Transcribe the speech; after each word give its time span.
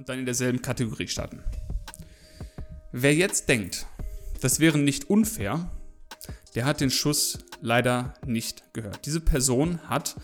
und 0.00 0.08
dann 0.08 0.18
in 0.18 0.24
derselben 0.24 0.62
Kategorie 0.62 1.08
starten. 1.08 1.42
Wer 2.90 3.14
jetzt 3.14 3.50
denkt, 3.50 3.84
das 4.40 4.58
wäre 4.58 4.78
nicht 4.78 5.10
unfair, 5.10 5.70
der 6.54 6.64
hat 6.64 6.80
den 6.80 6.90
Schuss 6.90 7.38
leider 7.60 8.14
nicht 8.24 8.72
gehört. 8.72 9.04
Diese 9.04 9.20
Person 9.20 9.78
hat 9.90 10.16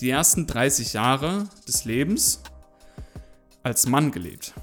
die 0.00 0.08
ersten 0.08 0.46
30 0.46 0.94
Jahre 0.94 1.46
des 1.68 1.84
Lebens 1.84 2.40
als 3.62 3.86
Mann 3.86 4.12
gelebt. 4.12 4.54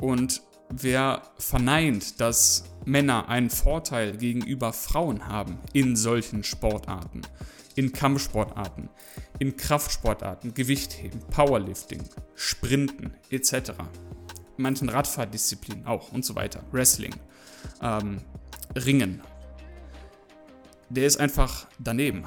Und 0.00 0.42
wer 0.68 1.22
verneint, 1.38 2.20
dass 2.20 2.64
Männer 2.86 3.28
einen 3.28 3.50
Vorteil 3.50 4.16
gegenüber 4.16 4.72
Frauen 4.72 5.28
haben 5.28 5.60
in 5.72 5.94
solchen 5.94 6.42
Sportarten, 6.42 7.22
in 7.76 7.92
Kampfsportarten, 7.92 8.88
in 9.38 9.56
Kraftsportarten, 9.56 10.54
Gewichtheben, 10.54 11.20
Powerlifting, 11.30 12.02
Sprinten 12.34 13.14
etc. 13.30 13.74
Manchen 14.58 14.88
Radfahrdisziplinen 14.88 15.86
auch 15.86 16.10
und 16.10 16.24
so 16.24 16.34
weiter, 16.34 16.64
Wrestling, 16.72 17.14
ähm, 17.80 18.18
Ringen. 18.74 19.22
Der 20.90 21.06
ist 21.06 21.20
einfach 21.20 21.68
daneben. 21.78 22.24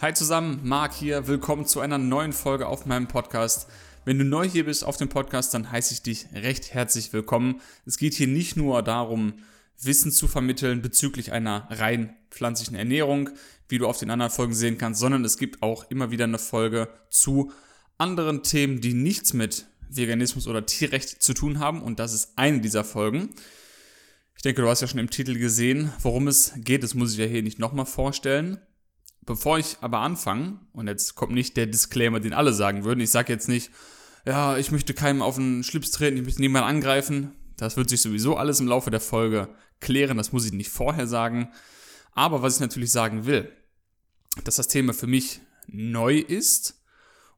Hi 0.00 0.12
zusammen, 0.12 0.58
Marc 0.64 0.92
hier. 0.92 1.28
Willkommen 1.28 1.64
zu 1.64 1.78
einer 1.78 1.98
neuen 1.98 2.32
Folge 2.32 2.66
auf 2.66 2.84
meinem 2.84 3.06
Podcast. 3.06 3.68
Wenn 4.04 4.18
du 4.18 4.24
neu 4.24 4.48
hier 4.48 4.64
bist 4.64 4.84
auf 4.84 4.96
dem 4.96 5.08
Podcast, 5.08 5.54
dann 5.54 5.70
heiße 5.70 5.94
ich 5.94 6.02
dich 6.02 6.26
recht 6.34 6.74
herzlich 6.74 7.12
willkommen. 7.12 7.60
Es 7.86 7.96
geht 7.96 8.14
hier 8.14 8.26
nicht 8.26 8.56
nur 8.56 8.82
darum, 8.82 9.34
Wissen 9.80 10.10
zu 10.10 10.26
vermitteln 10.26 10.82
bezüglich 10.82 11.30
einer 11.30 11.68
rein 11.70 12.16
pflanzlichen 12.30 12.74
Ernährung, 12.74 13.30
wie 13.72 13.78
du 13.78 13.88
auf 13.88 13.98
den 13.98 14.10
anderen 14.10 14.30
Folgen 14.30 14.54
sehen 14.54 14.78
kannst, 14.78 15.00
sondern 15.00 15.24
es 15.24 15.38
gibt 15.38 15.62
auch 15.62 15.90
immer 15.90 16.10
wieder 16.12 16.24
eine 16.24 16.38
Folge 16.38 16.88
zu 17.10 17.50
anderen 17.98 18.42
Themen, 18.42 18.80
die 18.80 18.94
nichts 18.94 19.32
mit 19.32 19.66
Veganismus 19.88 20.46
oder 20.46 20.64
Tierrecht 20.66 21.22
zu 21.22 21.34
tun 21.34 21.58
haben. 21.58 21.82
Und 21.82 21.98
das 21.98 22.12
ist 22.12 22.32
eine 22.36 22.60
dieser 22.60 22.84
Folgen. 22.84 23.30
Ich 24.36 24.42
denke, 24.42 24.62
du 24.62 24.68
hast 24.68 24.80
ja 24.80 24.88
schon 24.88 25.00
im 25.00 25.10
Titel 25.10 25.38
gesehen, 25.38 25.92
worum 26.00 26.28
es 26.28 26.52
geht. 26.56 26.82
Das 26.82 26.94
muss 26.94 27.12
ich 27.12 27.18
ja 27.18 27.26
hier 27.26 27.42
nicht 27.42 27.58
nochmal 27.58 27.86
vorstellen. 27.86 28.58
Bevor 29.24 29.58
ich 29.58 29.76
aber 29.80 29.98
anfange, 29.98 30.58
und 30.72 30.88
jetzt 30.88 31.14
kommt 31.14 31.32
nicht 31.32 31.56
der 31.56 31.66
Disclaimer, 31.66 32.20
den 32.20 32.32
alle 32.32 32.52
sagen 32.52 32.84
würden, 32.84 33.00
ich 33.00 33.10
sage 33.10 33.32
jetzt 33.32 33.48
nicht, 33.48 33.70
ja, 34.26 34.56
ich 34.56 34.72
möchte 34.72 34.94
keinem 34.94 35.22
auf 35.22 35.36
den 35.36 35.62
Schlips 35.62 35.92
treten, 35.92 36.16
ich 36.16 36.24
möchte 36.24 36.40
niemanden 36.40 36.68
angreifen. 36.68 37.32
Das 37.56 37.76
wird 37.76 37.88
sich 37.88 38.02
sowieso 38.02 38.36
alles 38.36 38.60
im 38.60 38.66
Laufe 38.66 38.90
der 38.90 39.00
Folge 39.00 39.48
klären, 39.80 40.16
das 40.16 40.32
muss 40.32 40.44
ich 40.44 40.52
nicht 40.52 40.70
vorher 40.70 41.06
sagen. 41.06 41.50
Aber 42.12 42.42
was 42.42 42.56
ich 42.56 42.60
natürlich 42.60 42.90
sagen 42.90 43.26
will, 43.26 43.48
dass 44.44 44.56
das 44.56 44.68
Thema 44.68 44.94
für 44.94 45.06
mich 45.06 45.40
neu 45.66 46.18
ist 46.18 46.82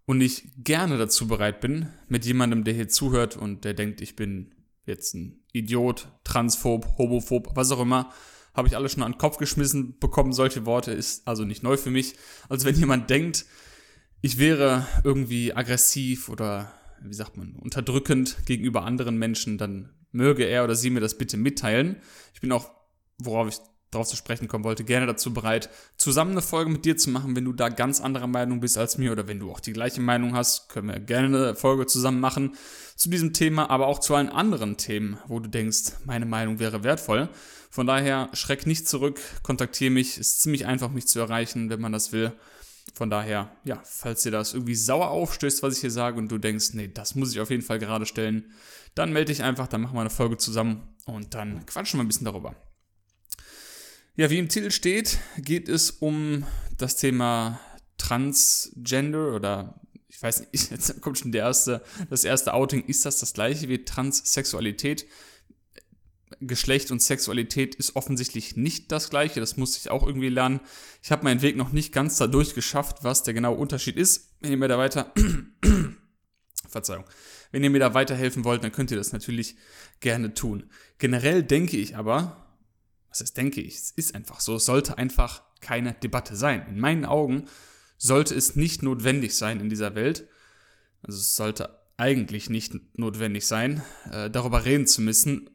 und 0.06 0.20
ich 0.20 0.48
gerne 0.58 0.98
dazu 0.98 1.26
bereit 1.26 1.60
bin, 1.60 1.88
mit 2.08 2.24
jemandem, 2.24 2.64
der 2.64 2.74
hier 2.74 2.88
zuhört 2.88 3.36
und 3.36 3.64
der 3.64 3.74
denkt, 3.74 4.00
ich 4.00 4.16
bin 4.16 4.54
jetzt 4.86 5.14
ein 5.14 5.42
Idiot, 5.52 6.08
Transphob, 6.24 6.98
Homophob, 6.98 7.56
was 7.56 7.70
auch 7.70 7.80
immer, 7.80 8.12
habe 8.54 8.68
ich 8.68 8.76
alle 8.76 8.88
schon 8.88 9.02
an 9.02 9.12
den 9.12 9.18
Kopf 9.18 9.38
geschmissen 9.38 9.98
bekommen. 9.98 10.32
Solche 10.32 10.66
Worte 10.66 10.92
ist 10.92 11.26
also 11.26 11.44
nicht 11.44 11.62
neu 11.62 11.76
für 11.76 11.90
mich. 11.90 12.14
Also 12.48 12.66
wenn 12.66 12.76
jemand 12.76 13.10
denkt, 13.10 13.46
ich 14.20 14.38
wäre 14.38 14.86
irgendwie 15.02 15.52
aggressiv 15.52 16.28
oder 16.28 16.72
wie 17.02 17.14
sagt 17.14 17.36
man, 17.36 17.56
unterdrückend 17.56 18.38
gegenüber 18.46 18.84
anderen 18.84 19.18
Menschen, 19.18 19.58
dann 19.58 19.90
möge 20.12 20.44
er 20.44 20.64
oder 20.64 20.76
sie 20.76 20.90
mir 20.90 21.00
das 21.00 21.18
bitte 21.18 21.36
mitteilen. 21.36 21.96
Ich 22.32 22.40
bin 22.40 22.52
auch, 22.52 22.70
worauf 23.18 23.48
ich 23.48 23.56
darauf 23.94 24.08
zu 24.08 24.16
sprechen 24.16 24.48
kommen 24.48 24.64
wollte, 24.64 24.84
gerne 24.84 25.06
dazu 25.06 25.32
bereit, 25.32 25.70
zusammen 25.96 26.32
eine 26.32 26.42
Folge 26.42 26.70
mit 26.70 26.84
dir 26.84 26.96
zu 26.96 27.10
machen, 27.10 27.34
wenn 27.36 27.44
du 27.44 27.52
da 27.52 27.68
ganz 27.68 28.00
anderer 28.00 28.26
Meinung 28.26 28.60
bist 28.60 28.76
als 28.76 28.98
mir 28.98 29.12
oder 29.12 29.26
wenn 29.28 29.38
du 29.38 29.50
auch 29.50 29.60
die 29.60 29.72
gleiche 29.72 30.00
Meinung 30.00 30.34
hast, 30.34 30.68
können 30.68 30.88
wir 30.88 31.00
gerne 31.00 31.26
eine 31.26 31.54
Folge 31.54 31.86
zusammen 31.86 32.20
machen 32.20 32.54
zu 32.96 33.10
diesem 33.10 33.32
Thema, 33.32 33.70
aber 33.70 33.86
auch 33.86 33.98
zu 33.98 34.14
allen 34.14 34.28
anderen 34.28 34.76
Themen, 34.76 35.18
wo 35.26 35.40
du 35.40 35.48
denkst, 35.48 35.92
meine 36.04 36.26
Meinung 36.26 36.58
wäre 36.58 36.84
wertvoll. 36.84 37.28
Von 37.70 37.86
daher 37.86 38.28
schreck 38.34 38.66
nicht 38.66 38.88
zurück, 38.88 39.20
kontaktiere 39.42 39.90
mich, 39.90 40.18
ist 40.18 40.42
ziemlich 40.42 40.66
einfach 40.66 40.90
mich 40.90 41.08
zu 41.08 41.18
erreichen, 41.18 41.70
wenn 41.70 41.80
man 41.80 41.92
das 41.92 42.12
will. 42.12 42.32
Von 42.92 43.10
daher, 43.10 43.50
ja, 43.64 43.80
falls 43.84 44.22
dir 44.22 44.30
das 44.30 44.54
irgendwie 44.54 44.74
sauer 44.74 45.10
aufstößt, 45.10 45.62
was 45.62 45.74
ich 45.74 45.80
hier 45.80 45.90
sage 45.90 46.18
und 46.18 46.30
du 46.30 46.38
denkst, 46.38 46.74
nee, 46.74 46.88
das 46.88 47.14
muss 47.14 47.32
ich 47.32 47.40
auf 47.40 47.50
jeden 47.50 47.62
Fall 47.62 47.78
gerade 47.78 48.06
stellen, 48.06 48.52
dann 48.94 49.12
melde 49.12 49.32
dich 49.32 49.42
einfach, 49.42 49.66
dann 49.66 49.80
machen 49.80 49.96
wir 49.96 50.02
eine 50.02 50.10
Folge 50.10 50.36
zusammen 50.36 50.94
und 51.06 51.34
dann 51.34 51.66
quatschen 51.66 51.98
wir 51.98 52.04
ein 52.04 52.06
bisschen 52.06 52.26
darüber. 52.26 52.54
Ja, 54.16 54.30
wie 54.30 54.38
im 54.38 54.48
Titel 54.48 54.70
steht, 54.70 55.18
geht 55.38 55.68
es 55.68 55.90
um 55.90 56.44
das 56.78 56.94
Thema 56.94 57.58
Transgender 57.98 59.34
oder 59.34 59.80
ich 60.06 60.22
weiß 60.22 60.52
nicht, 60.52 60.52
jetzt 60.70 61.00
kommt 61.00 61.18
schon 61.18 61.32
der 61.32 61.42
erste, 61.42 61.82
das 62.10 62.22
erste 62.22 62.54
Outing. 62.54 62.84
Ist 62.84 63.04
das 63.04 63.18
das 63.18 63.32
gleiche 63.32 63.68
wie 63.68 63.84
Transsexualität? 63.84 65.06
Geschlecht 66.38 66.92
und 66.92 67.02
Sexualität 67.02 67.74
ist 67.74 67.96
offensichtlich 67.96 68.56
nicht 68.56 68.92
das 68.92 69.10
gleiche. 69.10 69.40
Das 69.40 69.56
musste 69.56 69.78
ich 69.80 69.90
auch 69.90 70.06
irgendwie 70.06 70.28
lernen. 70.28 70.60
Ich 71.02 71.10
habe 71.10 71.24
meinen 71.24 71.42
Weg 71.42 71.56
noch 71.56 71.72
nicht 71.72 71.92
ganz 71.92 72.16
dadurch 72.16 72.54
geschafft, 72.54 72.98
was 73.02 73.24
der 73.24 73.34
genaue 73.34 73.56
Unterschied 73.56 73.96
ist. 73.96 74.32
Wenn 74.40 74.52
ihr 74.52 74.56
mir 74.58 74.68
da 74.68 74.78
weiter, 74.78 75.12
Verzeihung, 76.68 77.04
wenn 77.50 77.64
ihr 77.64 77.70
mir 77.70 77.80
da 77.80 77.94
weiterhelfen 77.94 78.44
wollt, 78.44 78.62
dann 78.62 78.72
könnt 78.72 78.92
ihr 78.92 78.96
das 78.96 79.12
natürlich 79.12 79.56
gerne 79.98 80.34
tun. 80.34 80.70
Generell 80.98 81.42
denke 81.42 81.76
ich 81.76 81.96
aber, 81.96 82.43
was 83.14 83.20
heißt 83.20 83.36
denke 83.36 83.60
ich, 83.60 83.76
es 83.76 83.90
ist 83.92 84.14
einfach 84.16 84.40
so, 84.40 84.56
es 84.56 84.64
sollte 84.64 84.98
einfach 84.98 85.44
keine 85.60 85.94
Debatte 85.94 86.34
sein. 86.34 86.66
In 86.66 86.80
meinen 86.80 87.04
Augen 87.04 87.44
sollte 87.96 88.34
es 88.34 88.56
nicht 88.56 88.82
notwendig 88.82 89.36
sein 89.36 89.60
in 89.60 89.68
dieser 89.68 89.94
Welt, 89.94 90.26
also 91.00 91.18
es 91.18 91.36
sollte 91.36 91.78
eigentlich 91.96 92.50
nicht 92.50 92.74
notwendig 92.98 93.46
sein, 93.46 93.84
äh, 94.10 94.30
darüber 94.30 94.64
reden 94.64 94.88
zu 94.88 95.00
müssen, 95.00 95.48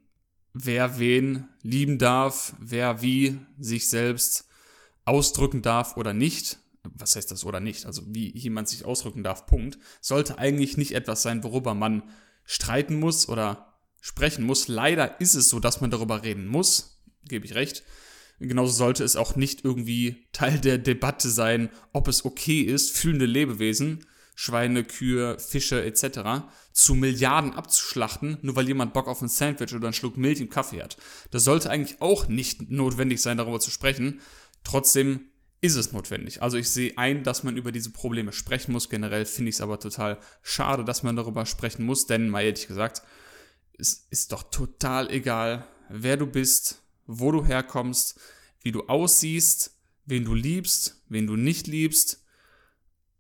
wer 0.54 1.00
wen 1.00 1.50
lieben 1.62 1.98
darf, 1.98 2.56
wer 2.60 3.02
wie 3.02 3.38
sich 3.60 3.90
selbst 3.90 4.48
ausdrücken 5.04 5.62
darf 5.62 5.98
oder 5.98 6.14
nicht. 6.14 6.60
Was 6.84 7.18
heißt 7.18 7.30
das 7.30 7.44
oder 7.44 7.60
nicht? 7.60 7.86
Also 7.86 8.04
wie 8.08 8.32
jemand 8.38 8.70
sich 8.70 8.86
ausdrücken 8.86 9.22
darf, 9.22 9.48
Punkt. 9.48 9.80
Sollte 10.00 10.38
eigentlich 10.38 10.78
nicht 10.78 10.94
etwas 10.94 11.24
sein, 11.24 11.44
worüber 11.44 11.74
man 11.74 12.04
streiten 12.46 13.02
muss 13.02 13.28
oder 13.28 13.76
sprechen 14.00 14.46
muss. 14.46 14.70
Leider 14.70 15.20
ist 15.20 15.36
es 15.36 15.50
so, 15.50 15.60
dass 15.60 15.82
man 15.82 15.92
darüber 15.92 16.24
reden 16.24 16.48
muss 16.48 16.99
gebe 17.28 17.46
ich 17.46 17.56
recht. 17.56 17.84
Genauso 18.40 18.72
sollte 18.72 19.04
es 19.04 19.16
auch 19.16 19.36
nicht 19.36 19.66
irgendwie 19.66 20.28
Teil 20.32 20.60
der 20.60 20.78
Debatte 20.78 21.30
sein, 21.30 21.70
ob 21.92 22.08
es 22.08 22.24
okay 22.24 22.62
ist, 22.62 22.96
fühlende 22.96 23.26
Lebewesen, 23.26 24.06
Schweine, 24.34 24.86
Kühe, 24.86 25.38
Fische 25.38 25.84
etc. 25.84 26.48
zu 26.72 26.96
Milliarden 26.96 27.54
abzuschlachten, 27.54 28.38
nur 28.42 28.56
weil 28.56 28.70
jemand 28.70 28.94
Bock 28.94 29.10
auf 29.10 29.22
ein 29.22 29.28
Sandwich 29.28 29.74
oder 29.74 29.88
einen 29.88 29.94
Schluck 29.94 30.16
Milch 30.16 30.40
im 30.40 30.50
Kaffee 30.50 30.82
hat. 30.82 30.96
Das 31.32 31.44
sollte 31.44 31.70
eigentlich 31.70 32.02
auch 32.02 32.30
nicht 32.30 32.72
notwendig 32.72 33.22
sein, 33.22 33.36
darüber 33.36 33.60
zu 33.60 33.72
sprechen. 33.72 34.22
Trotzdem 34.64 35.30
ist 35.60 35.76
es 35.76 35.92
notwendig. 35.92 36.42
Also 36.42 36.56
ich 36.56 36.70
sehe 36.70 36.98
ein, 36.98 37.24
dass 37.24 37.44
man 37.44 37.58
über 37.58 37.74
diese 37.74 37.92
Probleme 37.92 38.32
sprechen 38.32 38.72
muss. 38.72 38.90
Generell 38.90 39.26
finde 39.26 39.50
ich 39.50 39.56
es 39.56 39.62
aber 39.62 39.80
total 39.80 40.20
schade, 40.42 40.86
dass 40.86 41.04
man 41.04 41.18
darüber 41.18 41.46
sprechen 41.46 41.86
muss, 41.86 42.06
denn 42.06 42.30
mal 42.30 42.44
ehrlich 42.44 42.68
gesagt, 42.68 43.02
es 43.78 44.08
ist 44.10 44.32
doch 44.32 44.44
total 44.44 45.12
egal, 45.12 45.68
wer 45.90 46.16
du 46.16 46.26
bist, 46.26 46.82
wo 47.12 47.32
du 47.32 47.44
herkommst, 47.44 48.20
wie 48.62 48.72
du 48.72 48.84
aussiehst, 48.84 49.76
wen 50.06 50.26
du 50.26 50.36
liebst, 50.36 51.02
wen 51.10 51.26
du 51.26 51.36
nicht 51.36 51.66
liebst, 51.66 52.24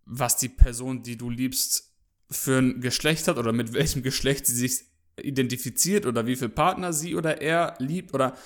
was 0.05 0.37
die 0.37 0.49
Person, 0.49 1.01
die 1.01 1.17
du 1.17 1.29
liebst, 1.29 1.91
für 2.29 2.59
ein 2.59 2.81
Geschlecht 2.81 3.27
hat 3.27 3.39
oder 3.39 3.51
mit 3.51 3.73
welchem 3.73 4.03
Geschlecht 4.03 4.45
sie 4.45 4.55
sich 4.55 4.85
identifiziert 5.19 6.05
oder 6.05 6.27
wie 6.27 6.35
viel 6.35 6.49
Partner 6.49 6.93
sie 6.93 7.15
oder 7.15 7.41
er 7.41 7.75
liebt 7.79 8.13
oder 8.13 8.37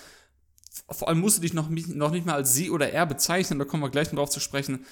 vor 0.89 1.09
allem 1.09 1.19
musst 1.19 1.37
du 1.37 1.41
dich 1.41 1.53
noch, 1.53 1.69
noch 1.69 2.11
nicht 2.11 2.25
mal 2.25 2.35
als 2.35 2.53
sie 2.53 2.69
oder 2.69 2.91
er 2.91 3.05
bezeichnen, 3.05 3.59
da 3.59 3.65
kommen 3.65 3.83
wir 3.83 3.91
gleich 3.91 4.11
noch 4.11 4.19
drauf 4.19 4.29
zu 4.29 4.39
sprechen. 4.39 4.85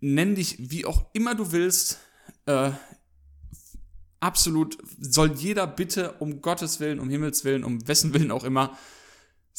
Nenn 0.00 0.34
dich 0.34 0.70
wie 0.70 0.84
auch 0.84 1.06
immer 1.12 1.34
du 1.34 1.50
willst. 1.50 1.98
Äh, 2.46 2.70
absolut 4.20 4.78
soll 5.00 5.32
jeder 5.32 5.66
bitte 5.66 6.12
um 6.18 6.42
Gottes 6.42 6.78
Willen, 6.78 7.00
um 7.00 7.08
Himmels 7.08 7.44
Willen, 7.44 7.64
um 7.64 7.88
wessen 7.88 8.12
Willen 8.12 8.30
auch 8.30 8.44
immer 8.44 8.78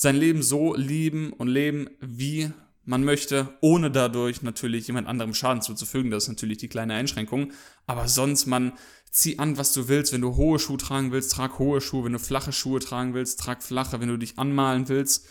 sein 0.01 0.15
Leben 0.15 0.41
so 0.41 0.75
lieben 0.75 1.33
und 1.33 1.49
leben, 1.49 1.89
wie 1.99 2.51
man 2.85 3.03
möchte, 3.03 3.49
ohne 3.59 3.91
dadurch 3.91 4.41
natürlich 4.43 4.87
jemand 4.87 5.09
anderem 5.09 5.33
Schaden 5.33 5.61
zuzufügen. 5.61 6.09
Das 6.09 6.23
ist 6.23 6.29
natürlich 6.29 6.57
die 6.57 6.69
kleine 6.69 6.93
Einschränkung. 6.93 7.51
Aber 7.85 8.07
sonst, 8.07 8.45
man, 8.45 8.71
zieh 9.11 9.39
an, 9.39 9.57
was 9.57 9.73
du 9.73 9.89
willst. 9.89 10.13
Wenn 10.13 10.21
du 10.21 10.37
hohe 10.37 10.57
Schuhe 10.57 10.77
tragen 10.77 11.11
willst, 11.11 11.33
trag 11.33 11.59
hohe 11.59 11.81
Schuhe. 11.81 12.05
Wenn 12.05 12.13
du 12.13 12.19
flache 12.19 12.53
Schuhe 12.53 12.79
tragen 12.79 13.13
willst, 13.13 13.41
trag 13.41 13.61
flache. 13.61 13.99
Wenn 13.99 14.07
du 14.07 14.15
dich 14.15 14.39
anmalen 14.39 14.87
willst, 14.87 15.27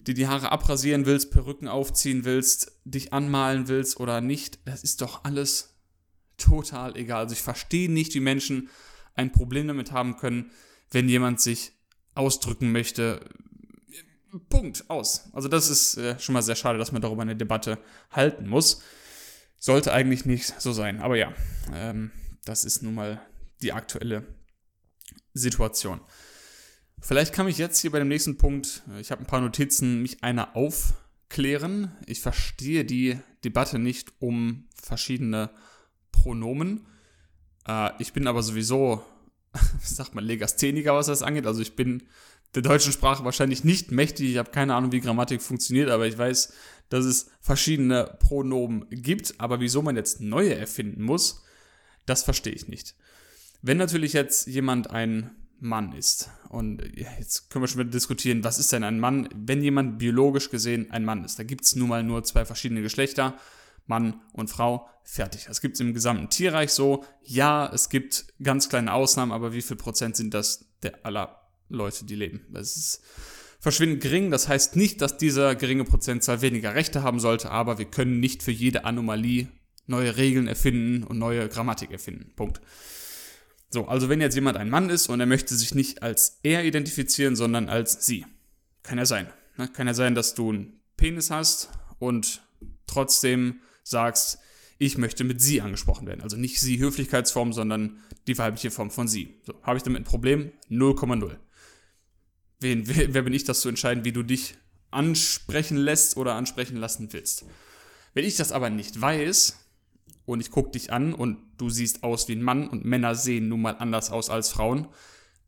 dir 0.00 0.14
die 0.14 0.26
Haare 0.26 0.50
abrasieren 0.50 1.06
willst, 1.06 1.30
Perücken 1.30 1.68
aufziehen 1.68 2.24
willst, 2.24 2.72
dich 2.84 3.12
anmalen 3.12 3.68
willst 3.68 4.00
oder 4.00 4.20
nicht, 4.20 4.58
das 4.64 4.82
ist 4.82 5.00
doch 5.00 5.22
alles 5.22 5.76
total 6.38 6.96
egal. 6.96 7.20
Also 7.20 7.34
ich 7.34 7.42
verstehe 7.42 7.88
nicht, 7.88 8.16
wie 8.16 8.20
Menschen 8.20 8.68
ein 9.14 9.30
Problem 9.30 9.68
damit 9.68 9.92
haben 9.92 10.16
können, 10.16 10.50
wenn 10.90 11.08
jemand 11.08 11.40
sich 11.40 11.70
ausdrücken 12.16 12.72
möchte, 12.72 13.20
Punkt, 14.48 14.88
aus. 14.88 15.28
Also 15.32 15.48
das 15.48 15.68
ist 15.68 15.96
äh, 15.96 16.18
schon 16.18 16.32
mal 16.32 16.42
sehr 16.42 16.56
schade, 16.56 16.78
dass 16.78 16.92
man 16.92 17.02
darüber 17.02 17.22
eine 17.22 17.36
Debatte 17.36 17.78
halten 18.10 18.48
muss. 18.48 18.82
Sollte 19.58 19.92
eigentlich 19.92 20.24
nicht 20.24 20.60
so 20.60 20.72
sein. 20.72 21.00
Aber 21.00 21.16
ja, 21.16 21.32
ähm, 21.74 22.10
das 22.44 22.64
ist 22.64 22.82
nun 22.82 22.94
mal 22.94 23.20
die 23.60 23.72
aktuelle 23.72 24.24
Situation. 25.34 26.00
Vielleicht 27.00 27.32
kann 27.32 27.46
mich 27.46 27.58
jetzt 27.58 27.78
hier 27.78 27.90
bei 27.90 27.98
dem 27.98 28.08
nächsten 28.08 28.38
Punkt, 28.38 28.82
ich 29.00 29.10
habe 29.10 29.22
ein 29.22 29.26
paar 29.26 29.40
Notizen, 29.40 30.02
mich 30.02 30.22
einer 30.22 30.56
aufklären. 30.56 31.96
Ich 32.06 32.20
verstehe 32.20 32.84
die 32.84 33.18
Debatte 33.44 33.78
nicht 33.78 34.12
um 34.20 34.68
verschiedene 34.74 35.50
Pronomen. 36.12 36.86
Äh, 37.66 37.90
ich 37.98 38.12
bin 38.12 38.26
aber 38.26 38.42
sowieso, 38.42 39.04
sagt 39.82 40.14
man, 40.14 40.24
Legastheniker, 40.24 40.94
was 40.94 41.06
das 41.06 41.22
angeht. 41.22 41.46
Also 41.46 41.60
ich 41.60 41.76
bin 41.76 42.04
der 42.54 42.62
deutschen 42.62 42.92
Sprache 42.92 43.24
wahrscheinlich 43.24 43.64
nicht 43.64 43.90
mächtig. 43.92 44.30
Ich 44.30 44.36
habe 44.36 44.50
keine 44.50 44.74
Ahnung, 44.74 44.92
wie 44.92 45.00
Grammatik 45.00 45.42
funktioniert, 45.42 45.88
aber 45.88 46.06
ich 46.06 46.18
weiß, 46.18 46.52
dass 46.88 47.04
es 47.04 47.30
verschiedene 47.40 48.16
Pronomen 48.20 48.86
gibt. 48.90 49.34
Aber 49.38 49.60
wieso 49.60 49.82
man 49.82 49.96
jetzt 49.96 50.20
neue 50.20 50.54
erfinden 50.54 51.02
muss, 51.02 51.42
das 52.06 52.22
verstehe 52.22 52.52
ich 52.52 52.68
nicht. 52.68 52.94
Wenn 53.62 53.78
natürlich 53.78 54.12
jetzt 54.12 54.46
jemand 54.46 54.90
ein 54.90 55.30
Mann 55.60 55.92
ist, 55.92 56.28
und 56.48 56.82
jetzt 56.96 57.48
können 57.48 57.62
wir 57.62 57.68
schon 57.68 57.80
wieder 57.80 57.90
diskutieren, 57.90 58.44
was 58.44 58.58
ist 58.58 58.72
denn 58.72 58.84
ein 58.84 59.00
Mann, 59.00 59.28
wenn 59.34 59.62
jemand 59.62 59.98
biologisch 59.98 60.50
gesehen 60.50 60.90
ein 60.90 61.04
Mann 61.04 61.24
ist. 61.24 61.38
Da 61.38 61.44
gibt 61.44 61.64
es 61.64 61.76
nun 61.76 61.88
mal 61.88 62.02
nur 62.02 62.24
zwei 62.24 62.44
verschiedene 62.44 62.82
Geschlechter. 62.82 63.38
Mann 63.86 64.20
und 64.32 64.50
Frau, 64.50 64.88
fertig. 65.02 65.46
Das 65.46 65.60
gibt 65.60 65.74
es 65.76 65.80
im 65.80 65.94
gesamten 65.94 66.28
Tierreich 66.28 66.70
so. 66.70 67.04
Ja, 67.22 67.70
es 67.72 67.88
gibt 67.88 68.26
ganz 68.42 68.68
kleine 68.68 68.92
Ausnahmen, 68.92 69.32
aber 69.32 69.54
wie 69.54 69.62
viel 69.62 69.76
Prozent 69.76 70.16
sind 70.16 70.34
das 70.34 70.66
der 70.82 71.06
aller 71.06 71.41
Leute, 71.72 72.04
die 72.04 72.14
leben? 72.14 72.42
Das 72.50 72.76
ist 72.76 73.02
verschwindend 73.60 74.02
gering. 74.02 74.30
Das 74.30 74.48
heißt 74.48 74.76
nicht, 74.76 75.00
dass 75.00 75.16
dieser 75.16 75.54
geringe 75.54 75.84
Prozentzahl 75.84 76.42
weniger 76.42 76.74
Rechte 76.74 77.02
haben 77.02 77.20
sollte, 77.20 77.50
aber 77.50 77.78
wir 77.78 77.86
können 77.86 78.20
nicht 78.20 78.42
für 78.42 78.50
jede 78.50 78.84
Anomalie 78.84 79.48
neue 79.86 80.16
Regeln 80.16 80.48
erfinden 80.48 81.04
und 81.04 81.18
neue 81.18 81.48
Grammatik 81.48 81.90
erfinden. 81.90 82.32
Punkt. 82.36 82.60
So, 83.70 83.86
also 83.86 84.08
wenn 84.08 84.20
jetzt 84.20 84.34
jemand 84.34 84.56
ein 84.58 84.68
Mann 84.68 84.90
ist 84.90 85.08
und 85.08 85.20
er 85.20 85.26
möchte 85.26 85.56
sich 85.56 85.74
nicht 85.74 86.02
als 86.02 86.40
er 86.42 86.64
identifizieren, 86.64 87.36
sondern 87.36 87.68
als 87.68 88.04
sie. 88.04 88.26
Kann 88.82 88.98
ja 88.98 89.06
sein. 89.06 89.28
Ne? 89.56 89.68
Kann 89.68 89.86
ja 89.86 89.94
sein, 89.94 90.14
dass 90.14 90.34
du 90.34 90.50
einen 90.50 90.80
Penis 90.96 91.30
hast 91.30 91.70
und 91.98 92.42
trotzdem 92.86 93.60
sagst, 93.82 94.38
ich 94.78 94.98
möchte 94.98 95.24
mit 95.24 95.40
sie 95.40 95.60
angesprochen 95.60 96.06
werden. 96.06 96.22
Also 96.22 96.36
nicht 96.36 96.60
sie 96.60 96.78
Höflichkeitsform, 96.78 97.52
sondern 97.52 98.00
die 98.26 98.36
weibliche 98.36 98.70
Form 98.70 98.90
von 98.90 99.08
sie. 99.08 99.40
So, 99.44 99.54
habe 99.62 99.76
ich 99.76 99.84
damit 99.84 100.02
ein 100.02 100.04
Problem? 100.04 100.52
0,0. 100.68 101.36
Wen, 102.62 102.84
wer, 102.86 103.22
bin 103.22 103.34
ich, 103.34 103.44
das 103.44 103.60
zu 103.60 103.68
entscheiden, 103.68 104.04
wie 104.04 104.12
du 104.12 104.22
dich 104.22 104.54
ansprechen 104.90 105.76
lässt 105.76 106.16
oder 106.16 106.34
ansprechen 106.34 106.76
lassen 106.76 107.12
willst? 107.12 107.44
Wenn 108.14 108.24
ich 108.24 108.36
das 108.36 108.52
aber 108.52 108.70
nicht 108.70 109.00
weiß 109.00 109.58
und 110.26 110.40
ich 110.40 110.50
gucke 110.50 110.70
dich 110.70 110.92
an 110.92 111.14
und 111.14 111.38
du 111.58 111.70
siehst 111.70 112.02
aus 112.02 112.28
wie 112.28 112.36
ein 112.36 112.42
Mann 112.42 112.68
und 112.68 112.84
Männer 112.84 113.14
sehen 113.14 113.48
nun 113.48 113.62
mal 113.62 113.76
anders 113.76 114.10
aus 114.10 114.30
als 114.30 114.50
Frauen, 114.50 114.88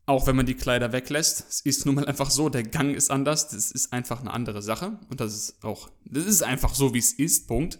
auch 0.05 0.27
wenn 0.27 0.35
man 0.35 0.45
die 0.45 0.55
Kleider 0.55 0.91
weglässt. 0.91 1.45
Es 1.49 1.61
ist 1.61 1.85
nun 1.85 1.95
mal 1.95 2.05
einfach 2.05 2.29
so, 2.29 2.49
der 2.49 2.63
Gang 2.63 2.95
ist 2.95 3.09
anders, 3.09 3.47
das 3.49 3.71
ist 3.71 3.93
einfach 3.93 4.21
eine 4.21 4.31
andere 4.31 4.61
Sache 4.61 4.99
und 5.09 5.19
das 5.19 5.33
ist 5.33 5.63
auch, 5.63 5.89
das 6.05 6.25
ist 6.25 6.43
einfach 6.43 6.75
so, 6.75 6.93
wie 6.93 6.99
es 6.99 7.13
ist, 7.13 7.47
Punkt. 7.47 7.79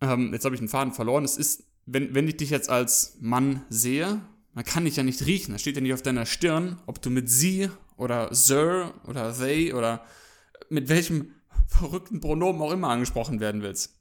Ähm, 0.00 0.32
jetzt 0.32 0.44
habe 0.44 0.54
ich 0.54 0.60
einen 0.60 0.68
Faden 0.68 0.92
verloren. 0.92 1.24
Es 1.24 1.36
ist, 1.36 1.64
wenn, 1.86 2.14
wenn 2.14 2.28
ich 2.28 2.36
dich 2.36 2.50
jetzt 2.50 2.70
als 2.70 3.16
Mann 3.20 3.64
sehe, 3.68 4.22
man 4.52 4.64
kann 4.64 4.84
dich 4.84 4.96
ja 4.96 5.02
nicht 5.02 5.24
riechen. 5.26 5.52
Das 5.52 5.60
steht 5.60 5.76
ja 5.76 5.82
nicht 5.82 5.94
auf 5.94 6.02
deiner 6.02 6.26
Stirn, 6.26 6.80
ob 6.86 7.00
du 7.00 7.10
mit 7.10 7.30
sie 7.30 7.70
oder 7.96 8.34
Sir 8.34 8.94
oder 9.06 9.36
they 9.36 9.72
oder 9.72 10.04
mit 10.68 10.88
welchem 10.88 11.34
verrückten 11.66 12.20
Pronomen 12.20 12.60
auch 12.62 12.72
immer 12.72 12.88
angesprochen 12.88 13.40
werden 13.40 13.62
willst. 13.62 13.94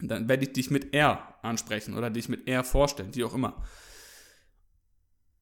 Dann 0.00 0.28
werde 0.28 0.44
ich 0.44 0.52
dich 0.52 0.70
mit 0.70 0.94
er 0.94 1.34
ansprechen 1.42 1.94
oder 1.96 2.10
dich 2.10 2.28
mit 2.28 2.46
er 2.46 2.62
vorstellen, 2.62 3.14
wie 3.14 3.24
auch 3.24 3.34
immer. 3.34 3.64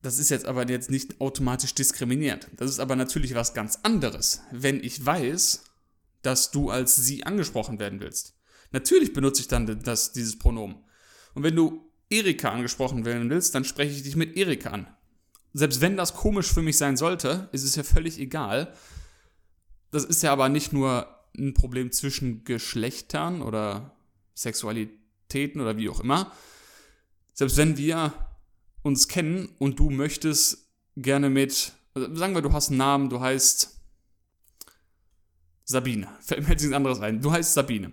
Das 0.01 0.19
ist 0.19 0.31
jetzt 0.31 0.47
aber 0.47 0.69
jetzt 0.69 0.91
nicht 0.91 1.21
automatisch 1.21 1.75
diskriminierend. 1.75 2.49
Das 2.57 2.71
ist 2.71 2.79
aber 2.79 2.97
natürlich 2.97 3.35
was 3.35 3.55
ganz 3.55 3.81
anderes, 3.83 4.43
wenn 4.53 4.83
ich 4.83 5.05
weiß, 5.05 5.65
dass 6.23 6.51
du 6.51 6.71
als 6.71 6.97
sie 6.97 7.25
angesprochen 7.25 7.79
werden 7.79 8.01
willst. 8.01 8.35
Natürlich 8.73 9.13
benutze 9.13 9.43
ich 9.43 9.49
dann 9.49 9.83
das, 9.83 10.13
dieses 10.13 10.39
Pronomen. 10.39 10.77
Und 11.35 11.43
wenn 11.43 11.57
du 11.57 11.86
Erika 12.11 12.51
angesprochen 12.51 13.05
werden 13.05 13.31
willst, 13.31 13.55
dann 13.55 13.65
spreche 13.65 13.93
ich 13.93 14.03
dich 14.03 14.17
mit 14.17 14.37
Erika 14.37 14.71
an. 14.71 14.87
Selbst 15.53 15.81
wenn 15.81 15.97
das 15.97 16.15
komisch 16.15 16.53
für 16.53 16.63
mich 16.63 16.77
sein 16.77 16.97
sollte, 16.97 17.49
ist 17.53 17.65
es 17.65 17.77
ja 17.77 17.83
völlig 17.83 18.19
egal. 18.19 18.75
Das 19.91 20.05
ist 20.05 20.23
ja 20.23 20.33
aber 20.33 20.49
nicht 20.49 20.73
nur 20.73 21.09
ein 21.39 21.55
Problem 21.55 21.93
zwischen 21.93 22.45
Geschlechtern 22.45 23.43
oder 23.43 23.97
Sexualitäten 24.35 25.61
oder 25.61 25.77
wie 25.77 25.89
auch 25.89 26.01
immer. 26.01 26.33
Selbst 27.33 27.57
wenn 27.57 27.77
wir 27.77 28.13
uns 28.83 29.09
kennen 29.09 29.49
und 29.59 29.79
du 29.79 29.91
möchtest 29.91 30.69
gerne 30.97 31.31
mit, 31.31 31.73
also 31.95 32.15
sagen 32.15 32.35
wir, 32.35 32.43
du 32.43 32.53
hast 32.53 32.69
einen 32.69 32.79
Namen, 32.79 33.09
du 33.09 33.21
heißt 33.21 33.81
Sabine. 35.65 36.09
Fällt 36.21 36.43
mir 36.43 36.51
jetzt 36.51 36.63
nichts 36.63 36.77
anderes 36.77 37.01
ein. 37.01 37.21
Du 37.21 37.33
heißt 37.33 37.55
Sabine. 37.55 37.93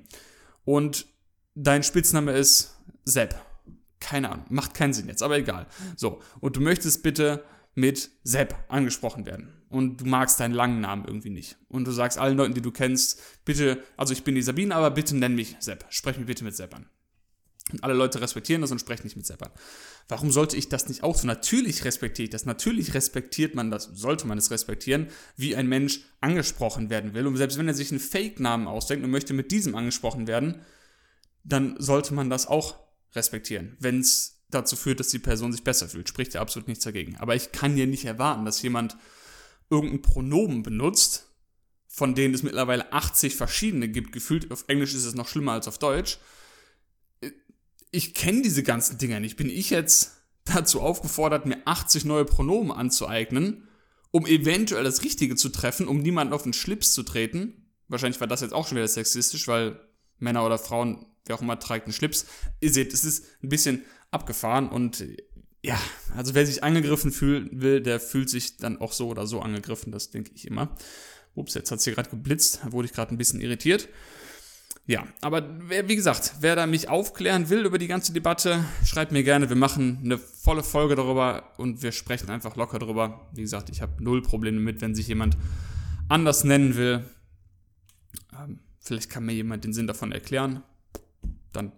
Und 0.66 1.08
dein 1.56 1.84
Spitzname 1.84 2.34
ist 2.34 2.78
Sepp. 3.06 3.36
Keine 4.04 4.30
Ahnung, 4.30 4.46
macht 4.50 4.74
keinen 4.74 4.94
Sinn 4.94 5.08
jetzt, 5.08 5.24
aber 5.24 5.38
egal. 5.38 5.66
So, 5.96 6.22
und 6.42 6.58
du 6.58 6.62
möchtest 6.62 7.04
bitte 7.04 7.44
mit 7.74 8.12
Sepp 8.24 8.56
angesprochen 8.68 9.26
werden. 9.26 9.62
Und 9.70 10.02
du 10.02 10.06
magst 10.06 10.40
deinen 10.40 10.54
langen 10.54 10.82
Namen 10.82 11.06
irgendwie 11.06 11.30
nicht. 11.30 11.58
Und 11.70 11.86
du 11.86 11.92
sagst 11.92 12.20
allen 12.20 12.38
Leuten, 12.38 12.54
die 12.54 12.62
du 12.62 12.72
kennst, 12.72 13.20
bitte, 13.46 13.82
also 13.98 14.14
ich 14.14 14.24
bin 14.24 14.36
die 14.36 14.42
Sabine, 14.42 14.76
aber 14.76 14.92
bitte 14.92 15.16
nenn 15.16 15.36
mich 15.36 15.56
Sepp. 15.60 15.86
Sprech 15.90 16.18
mich 16.18 16.28
bitte 16.28 16.44
mit 16.44 16.56
Sepp 16.56 16.76
an. 16.76 16.86
Und 17.72 17.84
alle 17.84 17.94
Leute 17.94 18.20
respektieren 18.20 18.62
das 18.62 18.72
und 18.72 18.80
sprechen 18.80 19.06
nicht 19.06 19.16
mit 19.16 19.26
Sepp 19.26 19.42
an. 19.42 19.52
Warum 20.10 20.32
sollte 20.32 20.58
ich 20.58 20.68
das 20.68 20.90
nicht 20.90 21.02
auch 21.02 21.16
so? 21.16 21.26
Natürlich 21.26 21.86
respektiere 21.86 22.26
ich 22.26 22.30
das. 22.30 22.46
Natürlich 22.46 22.94
respektiert 22.94 23.56
man 23.56 23.72
das, 23.72 23.86
sollte 23.86 24.28
man 24.28 24.38
es 24.38 24.52
respektieren, 24.52 25.08
wie 25.38 25.56
ein 25.56 25.68
Mensch 25.68 26.02
angesprochen 26.20 26.90
werden 26.90 27.14
will. 27.14 27.26
Und 27.26 27.38
selbst 27.38 27.58
wenn 27.58 27.70
er 27.70 27.74
sich 27.74 27.90
einen 27.90 28.02
Fake-Namen 28.02 28.68
ausdenkt 28.68 29.06
und 29.06 29.12
möchte 29.12 29.34
mit 29.34 29.52
diesem 29.52 29.76
angesprochen 29.76 30.28
werden, 30.28 30.62
dann 31.46 31.76
sollte 31.80 32.14
man 32.14 32.30
das 32.30 32.48
auch 32.48 32.84
respektieren. 33.16 33.76
Wenn 33.80 34.00
es 34.00 34.42
dazu 34.50 34.76
führt, 34.76 35.00
dass 35.00 35.10
die 35.10 35.20
Person 35.20 35.52
sich 35.52 35.64
besser 35.64 35.88
fühlt, 35.88 36.10
spricht 36.10 36.34
ja 36.34 36.42
absolut 36.42 36.68
nichts 36.68 36.84
dagegen. 36.84 37.16
Aber 37.18 37.36
ich 37.36 37.52
kann 37.52 37.78
ja 37.78 37.86
nicht 37.86 38.06
erwarten, 38.06 38.46
dass 38.46 38.62
jemand 38.62 38.98
irgendein 39.70 40.02
Pronomen 40.02 40.64
benutzt, 40.64 41.28
von 41.88 42.16
denen 42.16 42.34
es 42.34 42.44
mittlerweile 42.44 42.92
80 42.92 43.36
verschiedene 43.36 43.88
gibt. 43.88 44.12
Gefühlt 44.12 44.52
auf 44.52 44.66
Englisch 44.68 44.94
ist 44.94 45.06
es 45.06 45.16
noch 45.16 45.28
schlimmer 45.28 45.54
als 45.54 45.68
auf 45.68 45.80
Deutsch 45.80 46.20
ich 47.94 48.16
kenne 48.16 48.42
diese 48.42 48.64
ganzen 48.64 48.98
Dinger 48.98 49.20
nicht. 49.20 49.38
Bin 49.38 49.50
ich 49.50 49.70
jetzt 49.70 50.18
dazu 50.46 50.82
aufgefordert, 50.82 51.46
mir 51.46 51.60
80 51.66 52.06
neue 52.06 52.26
Pronomen 52.26 52.72
anzueignen, 52.72 53.68
um 54.12 54.26
eventuell 54.26 54.84
das 54.84 55.04
Richtige 55.04 55.36
zu 55.36 55.50
treffen, 55.50 55.88
um 55.88 56.00
niemanden 56.00 56.34
auf 56.34 56.44
den 56.44 56.54
Schlips 56.54 56.92
zu 56.92 57.04
treten? 57.04 57.72
Wahrscheinlich 57.88 58.20
war 58.20 58.28
das 58.28 58.42
jetzt 58.42 58.54
auch 58.54 58.68
schon 58.68 58.78
wieder 58.78 58.88
sexistisch, 58.88 59.48
weil 59.48 59.80
Männer 60.18 60.44
oder 60.44 60.58
Frauen, 60.58 61.06
wer 61.26 61.36
auch 61.36 61.42
immer, 61.42 61.60
trägt 61.60 61.86
einen 61.86 61.94
Schlips. 61.94 62.26
Ihr 62.60 62.72
seht, 62.72 62.94
es 62.94 63.04
ist 63.04 63.26
ein 63.44 63.50
bisschen 63.50 63.84
abgefahren 64.12 64.70
und 64.70 65.06
ja, 65.64 65.80
also 66.16 66.36
wer 66.36 66.46
sich 66.46 66.64
angegriffen 66.64 67.12
fühlen 67.12 67.50
will, 67.54 67.82
der 67.82 68.00
fühlt 68.00 68.30
sich 68.30 68.58
dann 68.58 68.80
auch 68.80 68.92
so 68.92 69.08
oder 69.08 69.26
so 69.26 69.42
angegriffen, 69.42 69.92
das 69.92 70.12
denke 70.12 70.32
ich 70.36 70.46
immer. 70.46 70.76
Ups, 71.36 71.54
jetzt 71.54 71.72
hat 71.72 71.80
es 71.80 71.86
hier 71.86 71.94
gerade 71.94 72.10
geblitzt, 72.10 72.60
da 72.64 72.72
wurde 72.74 72.88
ich 72.88 72.94
gerade 72.94 73.14
ein 73.14 73.18
bisschen 73.18 73.40
irritiert. 73.40 73.88
Ja, 74.86 75.08
aber 75.22 75.48
wer, 75.70 75.88
wie 75.88 75.96
gesagt, 75.96 76.36
wer 76.42 76.58
da 76.58 76.68
mich 76.68 76.90
aufklären 76.90 77.50
will 77.50 77.66
über 77.66 77.78
die 77.78 77.88
ganze 77.88 78.12
Debatte, 78.12 78.66
schreibt 78.86 79.14
mir 79.14 79.24
gerne. 79.24 79.48
Wir 79.48 79.56
machen 79.56 80.00
eine 80.04 80.18
volle 80.18 80.62
Folge 80.62 80.96
darüber 80.96 81.54
und 81.58 81.82
wir 81.82 81.94
sprechen 81.94 82.30
einfach 82.30 82.58
locker 82.58 82.80
darüber. 82.80 83.30
Wie 83.32 83.42
gesagt, 83.42 83.70
ich 83.70 83.82
habe 83.82 84.04
null 84.04 84.22
Probleme 84.22 84.60
mit, 84.60 84.82
wenn 84.82 84.94
sich 84.94 85.08
jemand 85.08 85.38
anders 86.10 86.44
nennen 86.44 86.76
will. 86.76 87.06
Ähm, 88.38 88.60
vielleicht 88.82 89.10
kann 89.10 89.26
mir 89.26 89.32
jemand 89.32 89.64
den 89.64 89.72
Sinn 89.72 89.88
davon 89.88 90.12
erklären. 90.12 90.64
Dann 91.54 91.72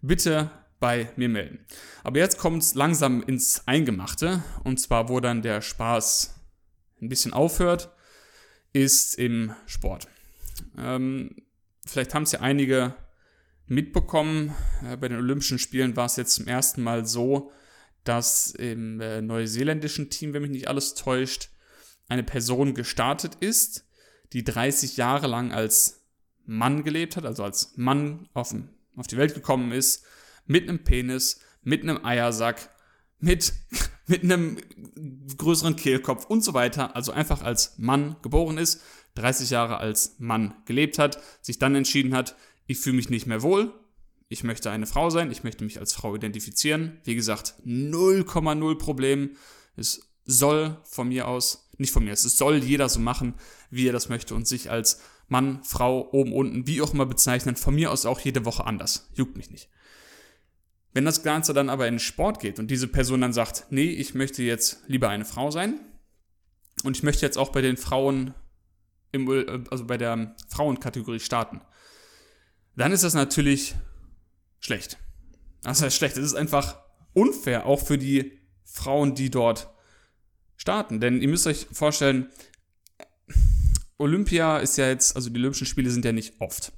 bitte 0.00 0.50
bei 0.80 1.10
mir 1.16 1.28
melden. 1.28 1.64
Aber 2.02 2.18
jetzt 2.18 2.38
kommt 2.38 2.62
es 2.62 2.74
langsam 2.74 3.22
ins 3.22 3.66
Eingemachte. 3.66 4.42
Und 4.64 4.78
zwar, 4.78 5.08
wo 5.08 5.20
dann 5.20 5.42
der 5.42 5.62
Spaß 5.62 6.34
ein 7.00 7.08
bisschen 7.08 7.32
aufhört, 7.32 7.90
ist 8.72 9.18
im 9.18 9.54
Sport. 9.66 10.08
Ähm, 10.76 11.36
vielleicht 11.86 12.14
haben 12.14 12.24
es 12.24 12.32
ja 12.32 12.40
einige 12.40 12.94
mitbekommen. 13.66 14.54
Äh, 14.84 14.96
bei 14.96 15.08
den 15.08 15.18
Olympischen 15.18 15.58
Spielen 15.58 15.96
war 15.96 16.06
es 16.06 16.16
jetzt 16.16 16.34
zum 16.34 16.46
ersten 16.46 16.82
Mal 16.82 17.06
so, 17.06 17.50
dass 18.04 18.50
im 18.50 19.00
äh, 19.00 19.22
neuseeländischen 19.22 20.10
Team, 20.10 20.34
wenn 20.34 20.42
mich 20.42 20.50
nicht 20.50 20.68
alles 20.68 20.94
täuscht, 20.94 21.50
eine 22.08 22.22
Person 22.22 22.74
gestartet 22.74 23.36
ist, 23.40 23.86
die 24.32 24.44
30 24.44 24.96
Jahre 24.96 25.26
lang 25.26 25.52
als 25.52 26.04
Mann 26.44 26.84
gelebt 26.84 27.16
hat, 27.16 27.24
also 27.24 27.44
als 27.44 27.72
Mann 27.76 28.28
auf, 28.34 28.54
auf 28.96 29.06
die 29.06 29.16
Welt 29.16 29.34
gekommen 29.34 29.72
ist, 29.72 30.04
mit 30.46 30.68
einem 30.68 30.84
Penis, 30.84 31.40
mit 31.62 31.82
einem 31.82 32.04
Eiersack, 32.04 32.70
mit, 33.18 33.52
mit 34.06 34.22
einem 34.22 34.58
größeren 35.36 35.76
Kehlkopf 35.76 36.26
und 36.26 36.44
so 36.44 36.54
weiter, 36.54 36.94
also 36.96 37.12
einfach 37.12 37.42
als 37.42 37.78
Mann 37.78 38.16
geboren 38.22 38.58
ist, 38.58 38.82
30 39.14 39.50
Jahre 39.50 39.78
als 39.78 40.16
Mann 40.18 40.54
gelebt 40.66 40.98
hat, 40.98 41.20
sich 41.40 41.58
dann 41.58 41.74
entschieden 41.74 42.14
hat, 42.14 42.36
ich 42.66 42.78
fühle 42.78 42.96
mich 42.96 43.10
nicht 43.10 43.26
mehr 43.26 43.42
wohl, 43.42 43.72
ich 44.28 44.42
möchte 44.42 44.70
eine 44.70 44.86
Frau 44.86 45.10
sein, 45.10 45.30
ich 45.30 45.44
möchte 45.44 45.64
mich 45.64 45.78
als 45.78 45.92
Frau 45.92 46.14
identifizieren. 46.14 46.98
Wie 47.04 47.14
gesagt, 47.14 47.54
0,0 47.64 48.78
Problem. 48.78 49.36
Es 49.76 50.08
soll 50.24 50.78
von 50.84 51.08
mir 51.08 51.28
aus, 51.28 51.68
nicht 51.76 51.92
von 51.92 52.04
mir, 52.04 52.12
es 52.12 52.22
soll 52.22 52.56
jeder 52.56 52.88
so 52.88 53.00
machen, 53.00 53.34
wie 53.70 53.86
er 53.86 53.92
das 53.92 54.08
möchte 54.08 54.34
und 54.34 54.48
sich 54.48 54.70
als 54.70 55.00
Mann, 55.28 55.62
Frau, 55.64 56.10
oben, 56.12 56.32
unten, 56.32 56.66
wie 56.66 56.82
auch 56.82 56.92
immer 56.92 57.06
bezeichnen. 57.06 57.56
Von 57.56 57.74
mir 57.74 57.90
aus 57.90 58.06
auch 58.06 58.20
jede 58.20 58.44
Woche 58.44 58.66
anders. 58.66 59.10
Juckt 59.14 59.36
mich 59.36 59.50
nicht. 59.50 59.68
Wenn 60.92 61.04
das 61.04 61.22
Ganze 61.22 61.52
dann 61.52 61.68
aber 61.68 61.88
in 61.88 61.94
den 61.94 62.00
Sport 62.00 62.40
geht 62.40 62.58
und 62.58 62.70
diese 62.70 62.86
Person 62.86 63.20
dann 63.20 63.32
sagt, 63.32 63.66
nee, 63.70 63.90
ich 63.90 64.14
möchte 64.14 64.42
jetzt 64.42 64.82
lieber 64.86 65.08
eine 65.08 65.24
Frau 65.24 65.50
sein 65.50 65.80
und 66.84 66.96
ich 66.96 67.02
möchte 67.02 67.26
jetzt 67.26 67.36
auch 67.36 67.50
bei 67.50 67.62
den 67.62 67.76
Frauen, 67.76 68.34
im, 69.10 69.28
also 69.70 69.84
bei 69.84 69.98
der 69.98 70.36
Frauenkategorie 70.48 71.20
starten, 71.20 71.62
dann 72.76 72.92
ist 72.92 73.02
das 73.02 73.14
natürlich 73.14 73.74
schlecht. 74.60 74.98
Das 75.62 75.82
heißt 75.82 75.96
schlecht. 75.96 76.16
Es 76.16 76.24
ist 76.24 76.34
einfach 76.34 76.78
unfair, 77.12 77.66
auch 77.66 77.80
für 77.80 77.98
die 77.98 78.38
Frauen, 78.64 79.14
die 79.14 79.30
dort 79.30 79.70
starten. 80.56 81.00
Denn 81.00 81.20
ihr 81.20 81.28
müsst 81.28 81.46
euch 81.46 81.66
vorstellen, 81.72 82.28
Olympia 84.04 84.58
ist 84.58 84.76
ja 84.76 84.88
jetzt, 84.88 85.16
also 85.16 85.30
die 85.30 85.38
Olympischen 85.38 85.66
Spiele 85.66 85.90
sind 85.90 86.04
ja 86.04 86.12
nicht 86.12 86.34
oft. 86.40 86.72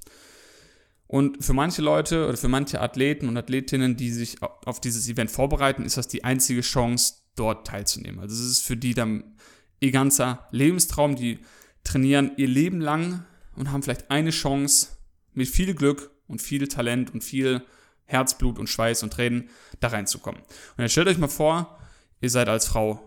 Und 1.07 1.43
für 1.43 1.53
manche 1.53 1.81
Leute 1.81 2.27
oder 2.27 2.37
für 2.37 2.47
manche 2.47 2.81
Athleten 2.81 3.27
und 3.27 3.37
Athletinnen, 3.37 3.95
die 3.95 4.11
sich 4.11 4.37
auf 4.41 4.81
dieses 4.81 5.07
Event 5.07 5.29
vorbereiten, 5.29 5.85
ist 5.85 5.97
das 5.97 6.07
die 6.07 6.23
einzige 6.23 6.61
Chance, 6.61 7.15
dort 7.35 7.67
teilzunehmen. 7.67 8.19
Also 8.19 8.33
es 8.35 8.49
ist 8.49 8.63
für 8.63 8.75
die 8.75 8.93
dann 8.93 9.35
ihr 9.79 9.91
ganzer 9.91 10.47
Lebenstraum. 10.51 11.15
Die 11.15 11.39
trainieren 11.83 12.31
ihr 12.37 12.47
Leben 12.47 12.81
lang 12.81 13.25
und 13.55 13.71
haben 13.71 13.83
vielleicht 13.83 14.09
eine 14.09 14.31
Chance, 14.31 14.87
mit 15.33 15.47
viel 15.47 15.75
Glück 15.75 16.09
und 16.27 16.41
viel 16.41 16.67
Talent 16.67 17.13
und 17.13 17.23
viel 17.23 17.61
Herzblut 18.05 18.57
und 18.57 18.67
Schweiß 18.67 19.03
und 19.03 19.13
Tränen 19.13 19.49
da 19.79 19.89
reinzukommen. 19.89 20.41
Und 20.41 20.81
jetzt 20.81 20.93
stellt 20.93 21.07
euch 21.07 21.19
mal 21.19 21.27
vor, 21.27 21.77
ihr 22.21 22.29
seid 22.29 22.49
als 22.49 22.67
Frau 22.67 22.99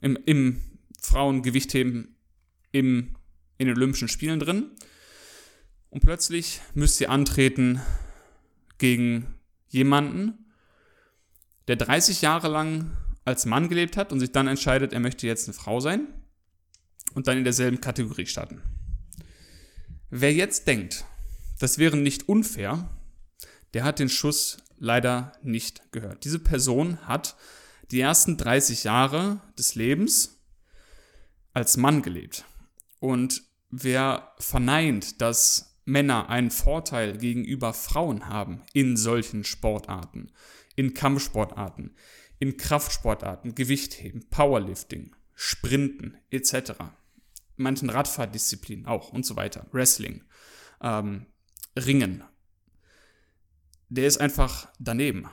im, 0.00 0.18
im 0.26 0.60
Frauengewichtheben 1.00 2.16
im, 2.72 3.16
in 3.58 3.66
den 3.66 3.76
Olympischen 3.76 4.08
Spielen 4.08 4.40
drin 4.40 4.70
und 5.90 6.00
plötzlich 6.00 6.60
müsst 6.74 7.00
ihr 7.00 7.10
antreten 7.10 7.80
gegen 8.78 9.34
jemanden, 9.68 10.46
der 11.66 11.76
30 11.76 12.22
Jahre 12.22 12.48
lang 12.48 12.96
als 13.24 13.44
Mann 13.44 13.68
gelebt 13.68 13.96
hat 13.96 14.12
und 14.12 14.20
sich 14.20 14.32
dann 14.32 14.48
entscheidet, 14.48 14.92
er 14.92 15.00
möchte 15.00 15.26
jetzt 15.26 15.48
eine 15.48 15.54
Frau 15.54 15.80
sein 15.80 16.06
und 17.12 17.26
dann 17.26 17.38
in 17.38 17.44
derselben 17.44 17.80
Kategorie 17.80 18.26
starten. 18.26 18.62
Wer 20.10 20.32
jetzt 20.32 20.66
denkt, 20.66 21.04
das 21.58 21.76
wäre 21.78 21.96
nicht 21.96 22.28
unfair, 22.28 22.88
der 23.74 23.84
hat 23.84 23.98
den 23.98 24.08
Schuss 24.08 24.58
leider 24.78 25.32
nicht 25.42 25.92
gehört. 25.92 26.24
Diese 26.24 26.38
Person 26.38 26.98
hat 27.06 27.36
die 27.90 28.00
ersten 28.00 28.36
30 28.36 28.84
Jahre 28.84 29.40
des 29.58 29.74
Lebens 29.74 30.38
als 31.52 31.76
Mann 31.76 32.02
gelebt. 32.02 32.44
Und 33.00 33.42
wer 33.70 34.32
verneint, 34.38 35.20
dass 35.20 35.80
Männer 35.84 36.28
einen 36.28 36.50
Vorteil 36.50 37.16
gegenüber 37.16 37.72
Frauen 37.72 38.28
haben 38.28 38.62
in 38.72 38.96
solchen 38.96 39.44
Sportarten, 39.44 40.30
in 40.76 40.94
Kampfsportarten, 40.94 41.94
in 42.38 42.56
Kraftsportarten, 42.56 43.54
Gewichtheben, 43.54 44.28
Powerlifting, 44.28 45.14
Sprinten 45.34 46.18
etc., 46.30 46.72
manchen 47.56 47.90
Radfahrdisziplinen 47.90 48.86
auch 48.86 49.12
und 49.12 49.26
so 49.26 49.34
weiter, 49.36 49.66
Wrestling, 49.72 50.22
ähm, 50.80 51.26
Ringen, 51.76 52.22
der 53.88 54.06
ist 54.06 54.18
einfach 54.18 54.68
daneben. 54.78 55.26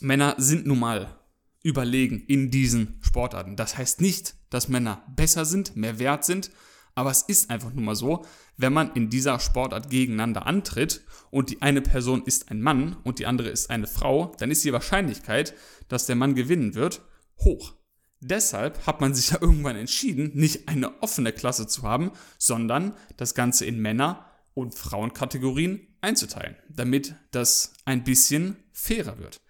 Männer 0.00 0.36
sind 0.38 0.66
nun 0.66 0.78
mal 0.78 1.18
überlegen 1.62 2.20
in 2.20 2.50
diesen 2.50 2.98
Sportarten. 3.02 3.56
Das 3.56 3.76
heißt 3.76 4.00
nicht, 4.00 4.36
dass 4.50 4.68
Männer 4.68 5.04
besser 5.14 5.44
sind, 5.44 5.76
mehr 5.76 5.98
wert 5.98 6.24
sind, 6.24 6.50
aber 6.94 7.10
es 7.10 7.22
ist 7.22 7.50
einfach 7.50 7.72
nun 7.72 7.84
mal 7.84 7.96
so, 7.96 8.24
wenn 8.56 8.72
man 8.72 8.92
in 8.92 9.08
dieser 9.08 9.40
Sportart 9.40 9.90
gegeneinander 9.90 10.46
antritt 10.46 11.02
und 11.30 11.50
die 11.50 11.62
eine 11.62 11.80
Person 11.80 12.22
ist 12.24 12.50
ein 12.50 12.60
Mann 12.60 12.96
und 13.04 13.18
die 13.18 13.26
andere 13.26 13.48
ist 13.48 13.70
eine 13.70 13.86
Frau, 13.86 14.34
dann 14.38 14.50
ist 14.50 14.64
die 14.64 14.72
Wahrscheinlichkeit, 14.72 15.54
dass 15.88 16.06
der 16.06 16.16
Mann 16.16 16.34
gewinnen 16.34 16.74
wird, 16.74 17.02
hoch. 17.38 17.74
Deshalb 18.20 18.86
hat 18.86 19.00
man 19.00 19.14
sich 19.14 19.30
ja 19.30 19.38
irgendwann 19.40 19.76
entschieden, 19.76 20.30
nicht 20.34 20.68
eine 20.68 21.02
offene 21.02 21.32
Klasse 21.32 21.66
zu 21.66 21.82
haben, 21.82 22.12
sondern 22.38 22.94
das 23.16 23.34
Ganze 23.34 23.64
in 23.64 23.80
Männer- 23.80 24.26
und 24.54 24.74
Frauenkategorien 24.74 25.88
einzuteilen, 26.02 26.56
damit 26.68 27.14
das 27.30 27.72
ein 27.84 28.04
bisschen 28.04 28.56
fairer 28.72 29.18
wird. 29.18 29.40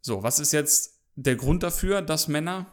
So, 0.00 0.22
was 0.22 0.40
ist 0.40 0.52
jetzt 0.52 1.00
der 1.14 1.36
Grund 1.36 1.62
dafür, 1.62 2.02
dass 2.02 2.28
Männer 2.28 2.66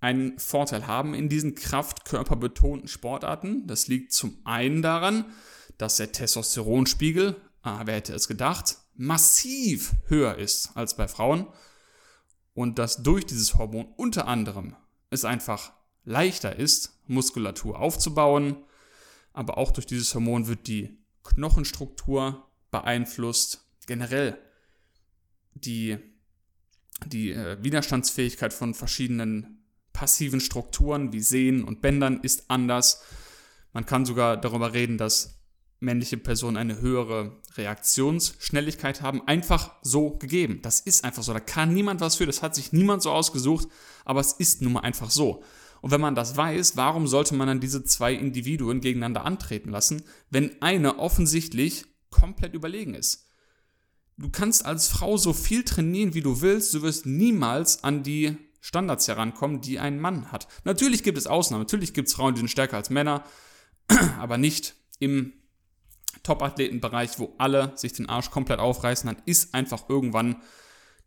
einen 0.00 0.38
Vorteil 0.38 0.86
haben 0.86 1.14
in 1.14 1.28
diesen 1.28 1.54
kraftkörperbetonten 1.54 2.88
Sportarten? 2.88 3.66
Das 3.66 3.88
liegt 3.88 4.12
zum 4.12 4.38
einen 4.44 4.82
daran, 4.82 5.26
dass 5.78 5.96
der 5.96 6.12
Testosteronspiegel, 6.12 7.36
ah, 7.62 7.82
wer 7.84 7.96
hätte 7.96 8.14
es 8.14 8.28
gedacht, 8.28 8.78
massiv 8.94 9.94
höher 10.06 10.36
ist 10.36 10.76
als 10.76 10.96
bei 10.96 11.08
Frauen 11.08 11.46
und 12.54 12.78
dass 12.78 13.02
durch 13.02 13.24
dieses 13.26 13.54
Hormon 13.54 13.86
unter 13.96 14.28
anderem 14.28 14.76
es 15.10 15.24
einfach 15.24 15.72
leichter 16.04 16.56
ist, 16.56 16.98
Muskulatur 17.06 17.78
aufzubauen, 17.78 18.56
aber 19.32 19.58
auch 19.58 19.70
durch 19.70 19.86
dieses 19.86 20.14
Hormon 20.14 20.48
wird 20.48 20.66
die 20.66 20.98
Knochenstruktur 21.24 22.46
beeinflusst, 22.70 23.66
generell 23.86 24.38
die, 25.54 25.98
die 27.06 27.32
äh, 27.32 27.62
Widerstandsfähigkeit 27.62 28.52
von 28.52 28.74
verschiedenen 28.74 29.59
passiven 30.00 30.40
Strukturen 30.40 31.12
wie 31.12 31.20
Sehnen 31.20 31.62
und 31.62 31.82
Bändern 31.82 32.20
ist 32.22 32.44
anders. 32.48 33.02
Man 33.74 33.84
kann 33.84 34.06
sogar 34.06 34.38
darüber 34.38 34.72
reden, 34.72 34.96
dass 34.96 35.42
männliche 35.78 36.16
Personen 36.16 36.56
eine 36.56 36.80
höhere 36.80 37.38
Reaktionsschnelligkeit 37.56 39.02
haben. 39.02 39.20
Einfach 39.28 39.72
so 39.82 40.12
gegeben. 40.12 40.60
Das 40.62 40.80
ist 40.80 41.04
einfach 41.04 41.22
so. 41.22 41.34
Da 41.34 41.40
kann 41.40 41.74
niemand 41.74 42.00
was 42.00 42.16
für. 42.16 42.24
Das 42.24 42.42
hat 42.42 42.54
sich 42.54 42.72
niemand 42.72 43.02
so 43.02 43.10
ausgesucht. 43.10 43.68
Aber 44.06 44.20
es 44.20 44.32
ist 44.32 44.62
nun 44.62 44.72
mal 44.72 44.80
einfach 44.80 45.10
so. 45.10 45.42
Und 45.82 45.90
wenn 45.90 46.00
man 46.00 46.14
das 46.14 46.34
weiß, 46.34 46.78
warum 46.78 47.06
sollte 47.06 47.34
man 47.34 47.48
dann 47.48 47.60
diese 47.60 47.84
zwei 47.84 48.14
Individuen 48.14 48.80
gegeneinander 48.80 49.26
antreten 49.26 49.68
lassen, 49.68 50.02
wenn 50.30 50.62
eine 50.62 50.98
offensichtlich 50.98 51.84
komplett 52.08 52.54
überlegen 52.54 52.94
ist? 52.94 53.26
Du 54.16 54.30
kannst 54.30 54.64
als 54.64 54.88
Frau 54.88 55.18
so 55.18 55.34
viel 55.34 55.62
trainieren, 55.62 56.14
wie 56.14 56.22
du 56.22 56.40
willst, 56.40 56.72
du 56.72 56.80
wirst 56.80 57.04
niemals 57.04 57.84
an 57.84 58.02
die 58.02 58.38
Standards 58.60 59.08
herankommen, 59.08 59.60
die 59.60 59.78
ein 59.78 59.98
Mann 60.00 60.30
hat. 60.32 60.46
Natürlich 60.64 61.02
gibt 61.02 61.18
es 61.18 61.26
Ausnahmen, 61.26 61.62
natürlich 61.62 61.94
gibt 61.94 62.08
es 62.08 62.14
Frauen, 62.14 62.34
die 62.34 62.40
sind 62.40 62.48
stärker 62.48 62.76
als 62.76 62.90
Männer, 62.90 63.24
aber 64.18 64.38
nicht 64.38 64.74
im 64.98 65.32
Top-Athletenbereich, 66.22 67.18
wo 67.18 67.34
alle 67.38 67.72
sich 67.76 67.92
den 67.92 68.08
Arsch 68.08 68.30
komplett 68.30 68.58
aufreißen, 68.58 69.06
dann 69.06 69.22
ist 69.24 69.54
einfach 69.54 69.88
irgendwann 69.88 70.42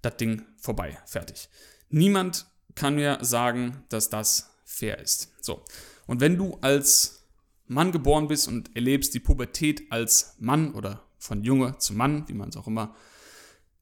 das 0.01 0.17
Ding 0.17 0.43
vorbei, 0.57 0.97
fertig. 1.05 1.49
Niemand 1.89 2.47
kann 2.75 2.95
mir 2.95 3.19
sagen, 3.21 3.83
dass 3.89 4.09
das 4.09 4.51
fair 4.65 4.99
ist. 4.99 5.31
So. 5.41 5.63
Und 6.07 6.19
wenn 6.21 6.37
du 6.37 6.57
als 6.61 7.27
Mann 7.67 7.91
geboren 7.91 8.27
bist 8.27 8.47
und 8.47 8.75
erlebst 8.75 9.13
die 9.13 9.19
Pubertät 9.19 9.91
als 9.91 10.35
Mann 10.39 10.73
oder 10.73 11.03
von 11.17 11.43
Junge 11.43 11.77
zu 11.77 11.93
Mann, 11.93 12.27
wie 12.27 12.33
man 12.33 12.49
es 12.49 12.57
auch 12.57 12.67
immer 12.67 12.95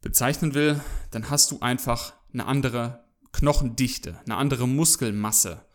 bezeichnen 0.02 0.54
will, 0.54 0.82
dann 1.12 1.30
hast 1.30 1.52
du 1.52 1.60
einfach 1.60 2.14
eine 2.34 2.46
andere 2.46 3.04
Knochendichte, 3.32 4.20
eine 4.26 4.38
andere 4.38 4.68
Muskelmasse, 4.68 5.66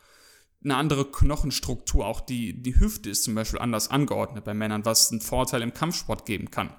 eine 0.64 0.76
andere 0.76 1.10
Knochenstruktur. 1.10 2.06
Auch 2.06 2.20
die, 2.20 2.62
die 2.62 2.78
Hüfte 2.78 3.10
ist 3.10 3.24
zum 3.24 3.34
Beispiel 3.34 3.60
anders 3.60 3.88
angeordnet 3.88 4.44
bei 4.44 4.54
Männern, 4.54 4.84
was 4.84 5.10
einen 5.10 5.20
Vorteil 5.20 5.62
im 5.62 5.72
Kampfsport 5.72 6.26
geben 6.26 6.50
kann. 6.50 6.74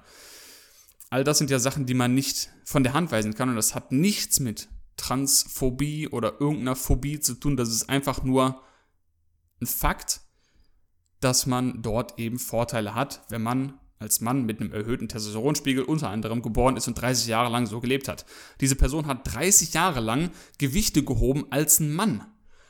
All 1.10 1.24
das 1.24 1.38
sind 1.38 1.50
ja 1.50 1.58
Sachen, 1.58 1.86
die 1.86 1.94
man 1.94 2.14
nicht 2.14 2.50
von 2.64 2.82
der 2.82 2.92
Hand 2.92 3.10
weisen 3.10 3.34
kann 3.34 3.48
und 3.48 3.56
das 3.56 3.74
hat 3.74 3.92
nichts 3.92 4.40
mit 4.40 4.68
Transphobie 4.96 6.08
oder 6.08 6.40
irgendeiner 6.40 6.76
Phobie 6.76 7.20
zu 7.20 7.34
tun. 7.34 7.56
Das 7.56 7.70
ist 7.70 7.88
einfach 7.88 8.22
nur 8.22 8.62
ein 9.60 9.66
Fakt, 9.66 10.20
dass 11.20 11.46
man 11.46 11.82
dort 11.82 12.18
eben 12.18 12.38
Vorteile 12.38 12.94
hat, 12.94 13.22
wenn 13.28 13.42
man 13.42 13.80
als 13.98 14.20
Mann 14.20 14.44
mit 14.44 14.60
einem 14.60 14.72
erhöhten 14.72 15.08
Testosteronspiegel 15.08 15.84
unter 15.84 16.10
anderem 16.10 16.42
geboren 16.42 16.76
ist 16.76 16.88
und 16.88 16.94
30 16.94 17.26
Jahre 17.26 17.50
lang 17.50 17.66
so 17.66 17.80
gelebt 17.80 18.08
hat. 18.08 18.26
Diese 18.60 18.76
Person 18.76 19.06
hat 19.06 19.32
30 19.34 19.74
Jahre 19.74 20.00
lang 20.00 20.30
Gewichte 20.58 21.02
gehoben 21.02 21.46
als 21.50 21.80
ein 21.80 21.92
Mann. 21.92 22.24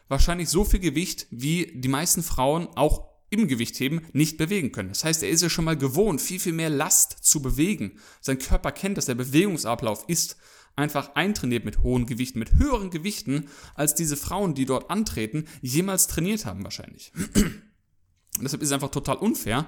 Wahrscheinlich 0.08 0.48
so 0.48 0.64
viel 0.64 0.80
Gewicht, 0.80 1.26
wie 1.30 1.72
die 1.74 1.88
meisten 1.88 2.22
Frauen 2.22 2.68
auch 2.76 3.08
im 3.30 3.46
Gewichtheben 3.46 4.06
nicht 4.12 4.38
bewegen 4.38 4.72
können. 4.72 4.88
Das 4.88 5.04
heißt, 5.04 5.22
er 5.22 5.28
ist 5.28 5.42
ja 5.42 5.50
schon 5.50 5.66
mal 5.66 5.76
gewohnt, 5.76 6.20
viel, 6.20 6.40
viel 6.40 6.54
mehr 6.54 6.70
Last 6.70 7.18
zu 7.20 7.42
bewegen. 7.42 7.98
Sein 8.20 8.38
Körper 8.38 8.72
kennt, 8.72 8.96
dass 8.96 9.06
der 9.06 9.14
Bewegungsablauf 9.14 10.04
ist 10.08 10.36
einfach 10.76 11.14
eintrainiert 11.14 11.64
mit 11.64 11.82
hohen 11.82 12.06
Gewichten, 12.06 12.38
mit 12.38 12.54
höheren 12.54 12.90
Gewichten, 12.90 13.48
als 13.74 13.94
diese 13.94 14.16
Frauen, 14.16 14.54
die 14.54 14.64
dort 14.64 14.90
antreten, 14.90 15.44
jemals 15.60 16.06
trainiert 16.06 16.46
haben 16.46 16.64
wahrscheinlich. 16.64 17.12
Und 17.34 17.62
deshalb 18.42 18.62
ist 18.62 18.68
es 18.68 18.72
einfach 18.72 18.90
total 18.90 19.16
unfair, 19.16 19.66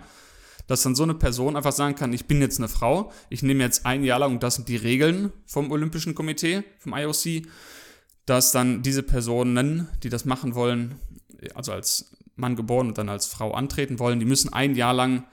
dass 0.71 0.85
dann 0.85 0.95
so 0.95 1.03
eine 1.03 1.15
Person 1.15 1.57
einfach 1.57 1.73
sagen 1.73 1.97
kann, 1.97 2.13
ich 2.13 2.27
bin 2.27 2.41
jetzt 2.41 2.61
eine 2.61 2.69
Frau, 2.69 3.11
ich 3.29 3.43
nehme 3.43 3.65
jetzt 3.65 3.87
ein 3.87 4.05
Jahr 4.05 4.21
lang, 4.21 4.35
und 4.35 4.45
das 4.45 4.55
sind 4.55 4.69
die 4.69 4.77
Regeln 4.77 5.33
vom 5.45 5.73
Olympischen 5.73 6.15
Komitee, 6.15 6.63
vom 6.79 6.95
IOC, 6.95 7.45
dass 8.25 8.53
dann 8.53 8.81
diese 8.81 9.03
Personen, 9.03 9.89
die 10.05 10.11
das 10.11 10.27
machen 10.27 10.55
wollen, 10.55 10.95
also 11.57 11.73
als 11.73 12.17
Mann 12.37 12.55
geboren 12.55 12.87
und 12.87 12.99
dann 12.99 13.09
als 13.09 13.27
Frau 13.27 13.51
antreten 13.51 13.99
wollen, 13.99 14.21
die 14.21 14.27
müssen 14.27 14.53
ein 14.53 14.77
Jahr 14.77 14.95
lang 14.95 15.25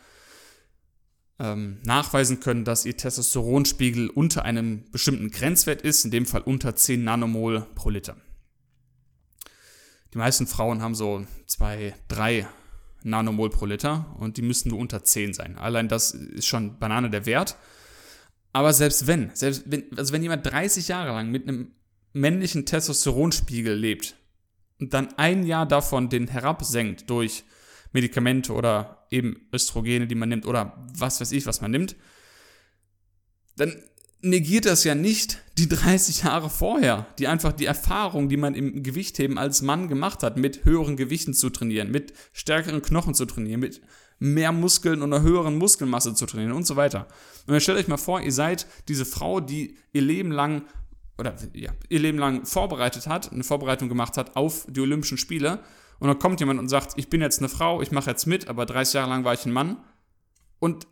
ähm, 1.37 1.81
nachweisen 1.83 2.39
können, 2.39 2.65
dass 2.65 2.87
ihr 2.87 2.97
Testosteronspiegel 2.97 4.09
unter 4.09 4.43
einem 4.43 4.89
bestimmten 4.89 5.29
Grenzwert 5.29 5.83
ist, 5.83 6.03
in 6.03 6.09
dem 6.09 6.25
Fall 6.25 6.41
unter 6.41 6.75
10 6.75 7.03
Nanomol 7.03 7.67
pro 7.75 7.91
Liter. 7.91 8.17
Die 10.15 10.17
meisten 10.17 10.47
Frauen 10.47 10.81
haben 10.81 10.95
so 10.95 11.27
2, 11.45 11.93
3 12.07 12.47
Nanomol 13.07 13.49
pro 13.49 13.65
Liter 13.65 14.15
und 14.19 14.37
die 14.37 14.41
müssen 14.41 14.69
nur 14.69 14.79
unter 14.79 15.03
10 15.03 15.33
sein. 15.33 15.57
Allein 15.57 15.87
das 15.87 16.11
ist 16.11 16.47
schon 16.47 16.77
Banane 16.79 17.09
der 17.09 17.25
Wert. 17.25 17.57
Aber 18.53 18.73
selbst 18.73 19.07
wenn, 19.07 19.31
selbst 19.33 19.63
wenn, 19.67 19.85
also 19.97 20.13
wenn 20.13 20.23
jemand 20.23 20.45
30 20.45 20.87
Jahre 20.87 21.11
lang 21.11 21.29
mit 21.29 21.47
einem 21.47 21.71
männlichen 22.13 22.65
Testosteronspiegel 22.65 23.75
lebt 23.75 24.15
und 24.79 24.93
dann 24.93 25.13
ein 25.17 25.45
Jahr 25.45 25.65
davon 25.65 26.09
den 26.09 26.27
herabsenkt 26.27 27.09
durch 27.09 27.43
Medikamente 27.93 28.53
oder 28.53 29.05
eben 29.11 29.47
Östrogene, 29.53 30.07
die 30.07 30.15
man 30.15 30.29
nimmt 30.29 30.45
oder 30.45 30.87
was 30.97 31.21
weiß 31.21 31.31
ich, 31.31 31.45
was 31.45 31.61
man 31.61 31.71
nimmt, 31.71 31.95
dann 33.55 33.81
negiert 34.21 34.65
das 34.65 34.83
ja 34.83 34.95
nicht 34.95 35.43
die 35.57 35.69
30 35.69 36.23
Jahre 36.23 36.49
vorher, 36.49 37.07
die 37.19 37.27
einfach 37.27 37.53
die 37.53 37.65
Erfahrung, 37.65 38.29
die 38.29 38.37
man 38.37 38.55
im 38.55 38.83
Gewichtheben 38.83 39.37
als 39.37 39.61
Mann 39.61 39.87
gemacht 39.87 40.23
hat, 40.23 40.37
mit 40.37 40.65
höheren 40.65 40.97
Gewichten 40.97 41.33
zu 41.33 41.49
trainieren, 41.49 41.91
mit 41.91 42.13
stärkeren 42.33 42.81
Knochen 42.81 43.13
zu 43.13 43.25
trainieren, 43.25 43.59
mit 43.59 43.81
mehr 44.19 44.51
Muskeln 44.51 45.01
und 45.01 45.13
einer 45.13 45.23
höheren 45.23 45.57
Muskelmasse 45.57 46.15
zu 46.15 46.25
trainieren 46.25 46.53
und 46.53 46.65
so 46.65 46.75
weiter. 46.75 47.07
Und 47.45 47.53
dann 47.53 47.61
stellt 47.61 47.77
euch 47.77 47.87
mal 47.87 47.97
vor, 47.97 48.21
ihr 48.21 48.31
seid 48.31 48.65
diese 48.87 49.05
Frau, 49.05 49.39
die 49.39 49.77
ihr 49.93 50.01
Leben 50.01 50.31
lang 50.31 50.63
oder 51.17 51.35
ja, 51.53 51.71
ihr 51.89 51.99
Leben 51.99 52.17
lang 52.17 52.45
vorbereitet 52.45 53.07
hat, 53.07 53.31
eine 53.31 53.43
Vorbereitung 53.43 53.89
gemacht 53.89 54.17
hat 54.17 54.35
auf 54.35 54.65
die 54.69 54.81
Olympischen 54.81 55.17
Spiele 55.17 55.63
und 55.99 56.07
dann 56.07 56.19
kommt 56.19 56.39
jemand 56.39 56.59
und 56.59 56.69
sagt, 56.69 56.93
ich 56.97 57.09
bin 57.09 57.21
jetzt 57.21 57.39
eine 57.39 57.49
Frau, 57.49 57.81
ich 57.81 57.91
mache 57.91 58.09
jetzt 58.09 58.27
mit, 58.27 58.47
aber 58.47 58.65
30 58.65 58.93
Jahre 58.93 59.09
lang 59.09 59.23
war 59.23 59.33
ich 59.33 59.45
ein 59.45 59.51
Mann 59.51 59.77
und 60.59 60.87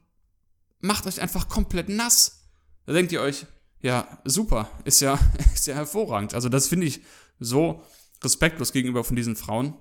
macht 0.80 1.06
euch 1.06 1.22
einfach 1.22 1.48
komplett 1.48 1.90
nass. 1.90 2.45
Da 2.86 2.94
denkt 2.94 3.12
ihr 3.12 3.22
euch, 3.22 3.46
ja, 3.82 4.20
super, 4.24 4.70
ist 4.84 5.02
ja, 5.02 5.20
ist 5.54 5.68
ja 5.68 5.76
hervorragend. 5.76 6.34
Also 6.34 6.50
das 6.50 6.68
finde 6.68 6.88
ich 6.88 7.02
so 7.40 7.84
respektlos 8.24 8.72
gegenüber 8.72 9.04
von 9.04 9.16
diesen 9.16 9.36
Frauen. 9.36 9.76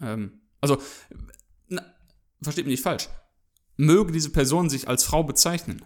Ähm, 0.00 0.40
also, 0.60 0.80
na, 1.68 1.82
versteht 2.42 2.66
mich 2.66 2.72
nicht 2.72 2.82
falsch. 2.82 3.08
Möge 3.76 4.12
diese 4.12 4.30
Person 4.30 4.70
sich 4.70 4.88
als 4.88 5.04
Frau 5.04 5.22
bezeichnen. 5.22 5.84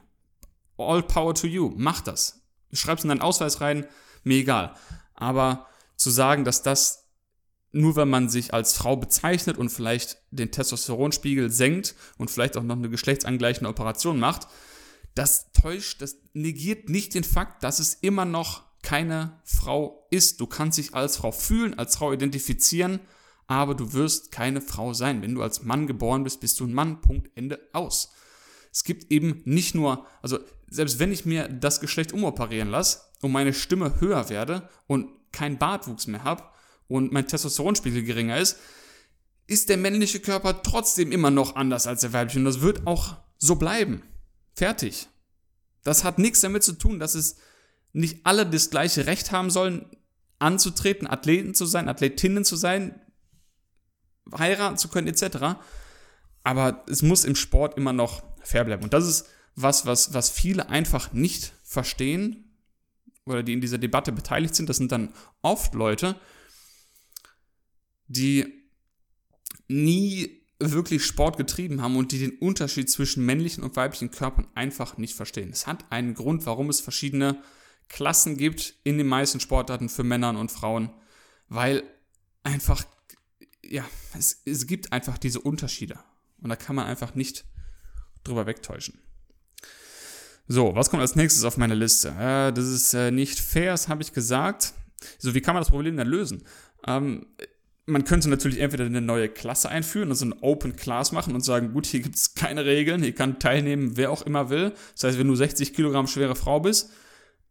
All 0.77 1.03
power 1.03 1.35
to 1.35 1.47
you. 1.47 1.73
Macht 1.77 2.07
das. 2.07 2.43
Schreib's 2.73 3.03
in 3.03 3.09
deinen 3.09 3.21
Ausweis 3.21 3.61
rein, 3.61 3.87
mir 4.23 4.39
egal. 4.39 4.75
Aber 5.15 5.67
zu 5.97 6.11
sagen, 6.11 6.45
dass 6.45 6.62
das 6.62 7.00
nur 7.73 7.97
wenn 7.97 8.09
man 8.09 8.29
sich 8.29 8.53
als 8.53 8.73
Frau 8.73 8.97
bezeichnet 8.97 9.57
und 9.57 9.69
vielleicht 9.69 10.19
den 10.31 10.50
Testosteronspiegel 10.50 11.50
senkt 11.50 11.95
und 12.19 12.31
vielleicht 12.31 12.57
auch 12.57 12.62
noch 12.62 12.77
eine 12.77 12.91
geschlechtsangleichende 12.91 13.71
Operation 13.71 14.19
macht, 14.19 14.49
das 15.14 15.52
täuscht, 15.52 16.02
das 16.02 16.17
negiert 16.33 16.88
nicht 16.88 17.14
den 17.14 17.25
Fakt, 17.25 17.62
dass 17.62 17.79
es 17.79 17.95
immer 17.95 18.25
noch 18.25 18.62
keine 18.83 19.40
Frau 19.45 20.07
ist. 20.11 20.40
Du 20.40 20.47
kannst 20.47 20.79
dich 20.79 20.95
als 20.95 21.19
Frau 21.19 21.33
fühlen, 21.33 21.79
als 21.79 21.97
Frau 21.97 22.12
identifizieren, 22.12 23.00
aber 23.47 23.75
du 23.75 23.93
wirst 23.93 24.33
keine 24.33 24.61
Frau 24.61 24.95
sein. 24.95 25.23
Wenn 25.23 25.35
du 25.35 25.43
als 25.43 25.62
Mann 25.62 25.87
geboren 25.87 26.25
bist, 26.25 26.40
bist 26.40 26.61
du 26.61 26.67
ein 26.67 26.73
Mann. 26.73 27.00
Punkt. 27.00 27.31
Ende 27.35 27.61
aus. 27.73 28.12
Es 28.73 28.85
gibt 28.85 29.11
eben 29.11 29.43
nicht 29.45 29.75
nur, 29.75 30.07
also 30.23 30.38
selbst 30.71 30.99
wenn 30.99 31.12
ich 31.12 31.26
mir 31.26 31.49
das 31.49 31.81
Geschlecht 31.81 32.12
umoperieren 32.12 32.71
lasse 32.71 33.00
und 33.21 33.33
meine 33.33 33.52
Stimme 33.52 34.00
höher 34.00 34.28
werde 34.28 34.69
und 34.87 35.08
keinen 35.32 35.58
Bartwuchs 35.58 36.06
mehr 36.06 36.25
habe, 36.25 36.45
und 36.91 37.13
mein 37.13 37.28
Testosteronspiegel 37.28 38.02
geringer 38.02 38.39
ist, 38.39 38.58
ist 39.47 39.69
der 39.69 39.76
männliche 39.76 40.21
Körper 40.21 40.63
trotzdem 40.63 41.13
immer 41.13 41.30
noch 41.30 41.54
anders 41.54 41.87
als 41.87 42.00
der 42.02 42.13
weibliche. 42.13 42.41
Und 42.41 42.45
das 42.47 42.61
wird 42.61 42.87
auch 42.87 43.17
so 43.39 43.54
bleiben. 43.54 44.02
Fertig. 44.54 45.08
Das 45.82 46.04
hat 46.04 46.19
nichts 46.19 46.40
damit 46.40 46.62
zu 46.62 46.73
tun, 46.73 46.99
dass 46.99 47.14
es 47.14 47.36
nicht 47.93 48.25
alle 48.25 48.47
das 48.47 48.71
gleiche 48.71 49.06
Recht 49.06 49.32
haben 49.32 49.50
sollen, 49.50 49.86
anzutreten, 50.38 51.08
Athleten 51.08 51.54
zu 51.54 51.66
sein, 51.66 51.88
Athletinnen 51.88 52.45
zu 52.45 52.56
sein, 52.56 53.00
heiraten 54.36 54.78
zu 54.78 54.88
können, 54.88 55.08
etc. 55.08 55.58
Aber 56.43 56.84
es 56.88 57.02
muss 57.02 57.25
im 57.25 57.36
Sport 57.36 57.76
immer 57.76 57.93
noch 57.93 58.23
fair 58.43 58.64
bleiben. 58.64 58.84
Und 58.84 58.95
das 58.95 59.06
ist 59.06 59.26
was, 59.54 59.86
was, 59.86 60.14
was 60.14 60.30
viele 60.30 60.69
einfach 60.69 61.12
nicht 61.12 61.52
verstehen 61.62 62.50
oder 63.26 63.43
die 63.43 63.52
in 63.52 63.60
dieser 63.60 63.78
Debatte 63.78 64.12
beteiligt 64.12 64.54
sind. 64.54 64.69
Das 64.69 64.78
sind 64.78 64.93
dann 64.93 65.12
oft 65.43 65.75
Leute, 65.75 66.16
die 68.08 68.64
nie 69.69 70.40
wirklich 70.60 71.04
Sport 71.04 71.36
getrieben 71.38 71.80
haben 71.82 71.96
und 71.96 72.12
die 72.12 72.18
den 72.18 72.38
Unterschied 72.38 72.90
zwischen 72.90 73.25
männlichen 73.25 73.64
und 73.64 73.76
weiblichen 73.76 74.10
Körpern 74.10 74.46
einfach 74.54 74.99
nicht 74.99 75.14
verstehen. 75.14 75.50
Es 75.50 75.66
hat 75.66 75.84
einen 75.90 76.14
Grund, 76.14 76.46
warum 76.46 76.68
es 76.68 76.80
verschiedene 76.80 77.42
Klassen 77.88 78.36
gibt 78.36 78.75
in 78.84 78.99
den 78.99 79.06
meisten 79.06 79.40
Sportarten 79.40 79.88
für 79.88 80.04
Männer 80.04 80.38
und 80.38 80.52
Frauen, 80.52 80.90
weil 81.49 81.82
einfach, 82.44 82.84
ja, 83.64 83.84
es, 84.16 84.42
es 84.44 84.66
gibt 84.66 84.92
einfach 84.92 85.18
diese 85.18 85.40
Unterschiede. 85.40 85.99
Und 86.40 86.50
da 86.50 86.56
kann 86.56 86.76
man 86.76 86.86
einfach 86.86 87.14
nicht 87.14 87.44
drüber 88.23 88.46
wegtäuschen. 88.46 89.00
So, 90.46 90.75
was 90.75 90.90
kommt 90.90 91.00
als 91.00 91.16
nächstes 91.16 91.44
auf 91.44 91.56
meine 91.56 91.75
Liste? 91.75 92.08
Äh, 92.08 92.52
das 92.52 92.66
ist 92.66 92.94
äh, 92.94 93.10
nicht 93.10 93.38
fair, 93.38 93.73
das 93.73 93.88
habe 93.88 94.02
ich 94.02 94.12
gesagt. 94.12 94.73
So, 95.18 95.34
wie 95.34 95.40
kann 95.40 95.54
man 95.54 95.62
das 95.62 95.70
Problem 95.70 95.96
dann 95.96 96.08
lösen? 96.08 96.42
Ähm, 96.86 97.26
man 97.91 98.05
könnte 98.05 98.29
natürlich 98.29 98.59
entweder 98.59 98.87
eine 98.87 99.00
neue 99.00 99.29
Klasse 99.29 99.69
einführen, 99.69 100.11
also 100.11 100.25
ein 100.25 100.35
Open 100.41 100.76
Class 100.76 101.13
machen 101.13 101.35
und 101.35 101.43
sagen, 101.43 101.73
gut, 101.73 101.87
hier 101.87 102.00
gibt 102.00 102.17
es 102.17 102.35
keine 102.35 102.65
Regeln, 102.65 103.03
hier 103.03 103.15
kann 103.15 103.39
teilnehmen, 103.39 103.97
wer 103.97 104.11
auch 104.11 104.23
immer 104.23 104.50
will. 104.50 104.73
Das 104.95 105.05
heißt, 105.05 105.19
wenn 105.19 105.29
du 105.29 105.35
60 105.35 105.75
Kilogramm 105.75 106.07
schwere 106.07 106.37
Frau 106.37 106.61
bist, 106.61 106.91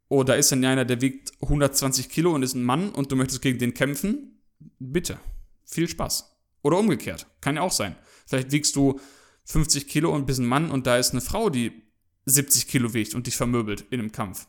oder 0.09 0.21
oh, 0.21 0.23
da 0.23 0.33
ist 0.33 0.51
dann 0.51 0.65
einer, 0.65 0.85
der 0.85 1.01
wiegt 1.01 1.33
120 1.43 2.09
Kilo 2.09 2.33
und 2.33 2.41
ist 2.41 2.55
ein 2.55 2.63
Mann 2.63 2.89
und 2.89 3.11
du 3.11 3.15
möchtest 3.15 3.43
gegen 3.43 3.59
den 3.59 3.75
kämpfen, 3.75 4.41
bitte, 4.79 5.19
viel 5.65 5.87
Spaß. 5.87 6.35
Oder 6.63 6.79
umgekehrt, 6.79 7.27
kann 7.41 7.57
ja 7.57 7.61
auch 7.61 7.71
sein. 7.71 7.95
Vielleicht 8.25 8.51
wiegst 8.51 8.75
du 8.75 8.99
50 9.45 9.87
Kilo 9.87 10.13
und 10.13 10.25
bist 10.25 10.39
ein 10.39 10.47
Mann 10.47 10.71
und 10.71 10.87
da 10.87 10.97
ist 10.97 11.11
eine 11.11 11.21
Frau, 11.21 11.51
die 11.51 11.83
70 12.25 12.67
Kilo 12.67 12.93
wiegt 12.95 13.13
und 13.13 13.27
dich 13.27 13.37
vermöbelt 13.37 13.85
in 13.91 13.99
einem 13.99 14.11
Kampf. 14.11 14.47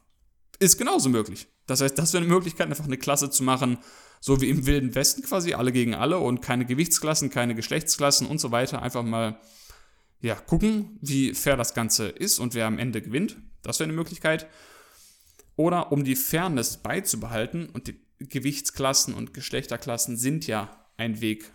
Ist 0.59 0.79
genauso 0.79 1.11
möglich. 1.11 1.47
Das 1.67 1.83
heißt, 1.83 1.99
das 1.99 2.15
wäre 2.15 2.25
eine 2.25 2.33
Möglichkeit, 2.33 2.67
einfach 2.67 2.87
eine 2.87 2.99
Klasse 2.99 3.31
zu 3.31 3.43
machen, 3.43 3.79
so 4.21 4.41
wie 4.43 4.51
im 4.51 4.67
Wilden 4.67 4.95
Westen 4.95 5.23
quasi, 5.23 5.55
alle 5.55 5.73
gegen 5.73 5.95
alle 5.95 6.19
und 6.19 6.43
keine 6.43 6.67
Gewichtsklassen, 6.67 7.31
keine 7.31 7.55
Geschlechtsklassen 7.55 8.27
und 8.27 8.39
so 8.39 8.53
weiter. 8.53 8.83
Einfach 8.83 9.03
mal 9.03 9.41
ja, 10.21 10.35
gucken, 10.35 10.99
wie 11.01 11.35
fair 11.35 11.57
das 11.57 11.73
Ganze 11.73 12.09
ist 12.09 12.39
und 12.39 12.55
wer 12.55 12.67
am 12.67 12.79
Ende 12.79 13.01
gewinnt. 13.01 13.39
Das 13.63 13.81
wäre 13.81 13.89
eine 13.89 13.97
Möglichkeit. 13.97 14.47
Oder 15.57 15.91
um 15.91 16.05
die 16.05 16.17
Fairness 16.17 16.77
beizubehalten, 16.77 17.71
und 17.71 17.89
die 17.89 18.01
Gewichtsklassen 18.19 19.15
und 19.15 19.33
Geschlechterklassen 19.33 20.19
sind 20.19 20.47
ja 20.47 20.87
ein 20.99 21.23
Weg 21.23 21.51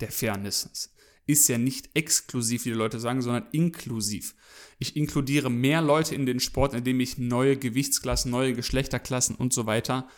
der 0.00 0.10
Fairness. 0.10 0.90
Ist 1.26 1.48
ja 1.48 1.58
nicht 1.58 1.90
exklusiv, 1.94 2.64
wie 2.64 2.70
die 2.70 2.74
Leute 2.74 2.98
sagen, 2.98 3.20
sondern 3.20 3.46
inklusiv. 3.52 4.34
Ich 4.78 4.96
inkludiere 4.96 5.50
mehr 5.50 5.82
Leute 5.82 6.14
in 6.14 6.24
den 6.24 6.40
Sport, 6.40 6.72
indem 6.72 7.00
ich 7.00 7.18
neue 7.18 7.58
Gewichtsklassen, 7.58 8.30
neue 8.30 8.54
Geschlechterklassen 8.54 9.36
und 9.36 9.52
so 9.52 9.66
weiter 9.66 10.08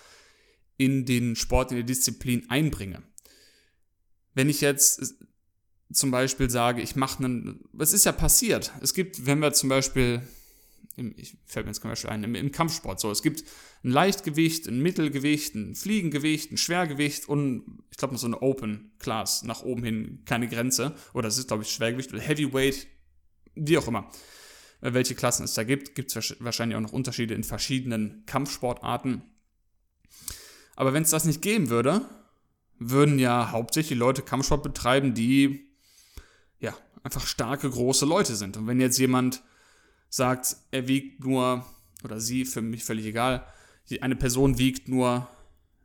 in 0.77 1.05
den 1.05 1.37
Sport, 1.37 1.71
in 1.71 1.79
die 1.79 1.85
Disziplin 1.85 2.49
einbringe. 2.49 3.03
Wenn 4.35 4.49
ich 4.49 4.61
jetzt 4.61 5.17
zum 5.93 6.11
Beispiel 6.11 6.51
sage, 6.51 6.83
ich 6.83 6.97
mache 6.97 7.25
einen, 7.25 7.61
was 7.73 7.93
ist 7.93 8.05
ja 8.05 8.13
passiert? 8.13 8.73
Es 8.81 8.95
gibt, 8.95 9.27
wenn 9.27 9.41
wir 9.41 9.53
zum 9.53 9.69
Beispiel, 9.69 10.23
im, 10.97 11.15
ich 11.17 11.37
fällt 11.45 11.67
mir 11.67 11.71
jetzt 11.71 11.83
zum 11.83 11.91
Beispiel 11.91 12.11
ein, 12.11 12.25
im, 12.25 12.35
im 12.35 12.53
Kampfsport 12.53 13.01
so, 13.01 13.11
es 13.11 13.23
gibt 13.23 13.45
ein 13.85 13.91
Leichtgewicht, 13.91 14.69
ein 14.69 14.81
Mittelgewicht, 14.81 15.55
ein 15.55 15.75
Fliegengewicht, 15.75 16.53
ein 16.53 16.57
Schwergewicht 16.57 17.29
und 17.29 17.83
ich 17.91 17.97
glaube 17.97 18.15
noch 18.15 18.21
so 18.21 18.27
eine 18.27 18.41
Open 18.41 18.93
Class 18.99 19.43
nach 19.43 19.63
oben 19.63 19.85
hin, 19.85 20.23
keine 20.25 20.49
Grenze. 20.49 20.95
Oder 21.13 21.29
es 21.29 21.39
ist, 21.39 21.49
glaube 21.49 21.65
ich, 21.65 21.71
Schwergewicht 21.71 22.13
oder 22.13 22.23
Heavyweight, 22.23 22.87
wie 23.55 23.79
auch 23.79 23.89
immer. 23.89 24.11
Welche 24.81 25.15
Klassen 25.15 25.45
es 25.45 25.55
da 25.55 25.63
gibt, 25.63 25.95
gibt 25.95 26.15
es 26.15 26.37
wahrscheinlich 26.41 26.77
auch 26.77 26.81
noch 26.81 26.93
Unterschiede 26.93 27.35
in 27.35 27.45
verschiedenen 27.45 28.25
Kampfsportarten. 28.27 29.23
Aber 30.77 30.93
wenn 30.93 31.03
es 31.03 31.11
das 31.11 31.25
nicht 31.25 31.43
geben 31.43 31.69
würde, 31.71 32.03
würden 32.79 33.19
ja 33.19 33.51
hauptsächlich 33.51 33.99
Leute 33.99 34.23
Kampfsport 34.23 34.63
betreiben, 34.63 35.15
die 35.15 35.69
ja 36.61 36.75
einfach 37.03 37.27
starke, 37.27 37.71
große 37.71 38.07
Leute 38.07 38.37
sind. 38.37 38.57
Und 38.57 38.67
wenn 38.67 38.81
jetzt 38.81 38.99
jemand 38.99 39.43
sagt, 40.09 40.57
er 40.71 40.89
wiegt 40.89 41.25
nur, 41.25 41.65
oder 42.05 42.21
sie, 42.21 42.45
für 42.45 42.63
mich 42.63 42.85
völlig 42.85 43.07
egal, 43.07 43.47
eine 44.01 44.17
Person 44.17 44.59
wiegt 44.59 44.89
nur, 44.89 45.29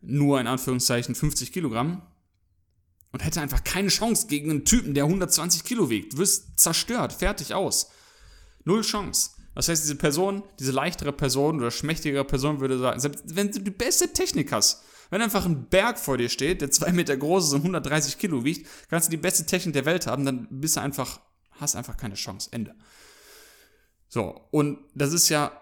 nur 0.02 0.40
in 0.40 0.48
Anführungszeichen 0.48 1.16
50 1.16 1.52
Kilogramm, 1.52 2.02
und 3.12 3.24
hätte 3.24 3.42
einfach 3.42 3.64
keine 3.64 3.88
Chance 3.88 4.28
gegen 4.28 4.52
einen 4.52 4.66
Typen, 4.66 4.94
der 4.94 5.06
120 5.06 5.64
Kilo 5.64 5.90
wiegt. 5.90 6.18
Wirst 6.18 6.60
zerstört, 6.60 7.14
fertig 7.14 7.54
aus. 7.54 7.90
Null 8.64 8.82
Chance. 8.82 9.32
Das 9.58 9.70
heißt, 9.70 9.86
diese 9.86 9.96
Person, 9.96 10.44
diese 10.60 10.72
leichtere 10.72 11.12
Person 11.12 11.58
oder 11.60 11.72
schmächtigere 11.72 12.24
Person 12.24 12.60
würde 12.60 12.78
sagen, 12.78 13.00
selbst 13.00 13.24
wenn 13.36 13.52
du 13.52 13.60
die 13.60 13.72
beste 13.72 14.14
Technik 14.14 14.52
hast, 14.52 14.84
wenn 15.10 15.20
einfach 15.20 15.48
ein 15.48 15.68
Berg 15.68 15.98
vor 15.98 16.20
dir 16.20 16.30
steht, 16.30 16.62
der 16.62 16.70
zwei 16.70 16.92
Meter 16.92 17.18
groß 17.18 17.48
ist 17.48 17.54
und 17.54 17.62
130 17.62 18.20
Kilo 18.20 18.46
wiegt, 18.46 18.70
kannst 18.88 19.08
du 19.08 19.10
die 19.10 19.18
beste 19.18 19.48
Technik 19.48 19.74
der 19.74 19.86
Welt 19.86 20.06
haben, 20.06 20.26
dann 20.26 20.48
bist 20.52 20.76
du 20.76 20.82
einfach, 20.82 21.20
hast 21.54 21.76
einfach 21.76 21.98
keine 21.98 22.14
Chance. 22.14 22.50
Ende. 22.52 22.76
So, 24.08 24.48
und 24.52 24.78
das 24.94 25.12
ist 25.12 25.28
ja 25.30 25.60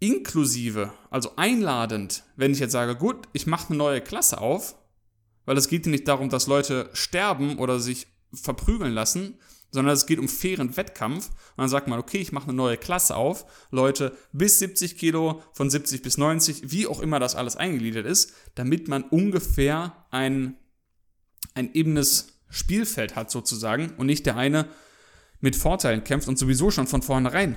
inklusive, 0.00 0.92
also 1.08 1.36
einladend, 1.36 2.24
wenn 2.34 2.50
ich 2.50 2.58
jetzt 2.58 2.72
sage, 2.72 2.96
gut, 2.96 3.28
ich 3.32 3.46
mache 3.46 3.68
eine 3.68 3.78
neue 3.78 4.00
Klasse 4.00 4.38
auf, 4.38 4.74
weil 5.44 5.56
es 5.56 5.68
geht 5.68 5.86
nicht 5.86 6.08
darum, 6.08 6.30
dass 6.30 6.48
Leute 6.48 6.90
sterben 6.94 7.60
oder 7.60 7.78
sich 7.78 8.08
verprügeln 8.34 8.92
lassen, 8.92 9.38
sondern 9.70 9.94
es 9.94 10.06
geht 10.06 10.18
um 10.18 10.28
fairen 10.28 10.76
Wettkampf. 10.76 11.28
Und 11.28 11.58
dann 11.58 11.68
sagt 11.68 11.88
man, 11.88 11.98
okay, 11.98 12.18
ich 12.18 12.32
mache 12.32 12.48
eine 12.48 12.54
neue 12.54 12.76
Klasse 12.76 13.16
auf. 13.16 13.44
Leute 13.70 14.16
bis 14.32 14.58
70 14.58 14.96
Kilo, 14.96 15.42
von 15.52 15.70
70 15.70 16.02
bis 16.02 16.18
90, 16.18 16.70
wie 16.70 16.86
auch 16.86 17.00
immer 17.00 17.20
das 17.20 17.36
alles 17.36 17.56
eingegliedert 17.56 18.06
ist, 18.06 18.32
damit 18.54 18.88
man 18.88 19.02
ungefähr 19.04 20.06
ein, 20.10 20.56
ein 21.54 21.72
ebenes 21.74 22.40
Spielfeld 22.48 23.16
hat 23.16 23.30
sozusagen 23.30 23.94
und 23.96 24.06
nicht 24.06 24.26
der 24.26 24.36
eine 24.36 24.66
mit 25.40 25.56
Vorteilen 25.56 26.04
kämpft 26.04 26.28
und 26.28 26.38
sowieso 26.38 26.70
schon 26.70 26.86
von 26.86 27.02
vornherein 27.02 27.56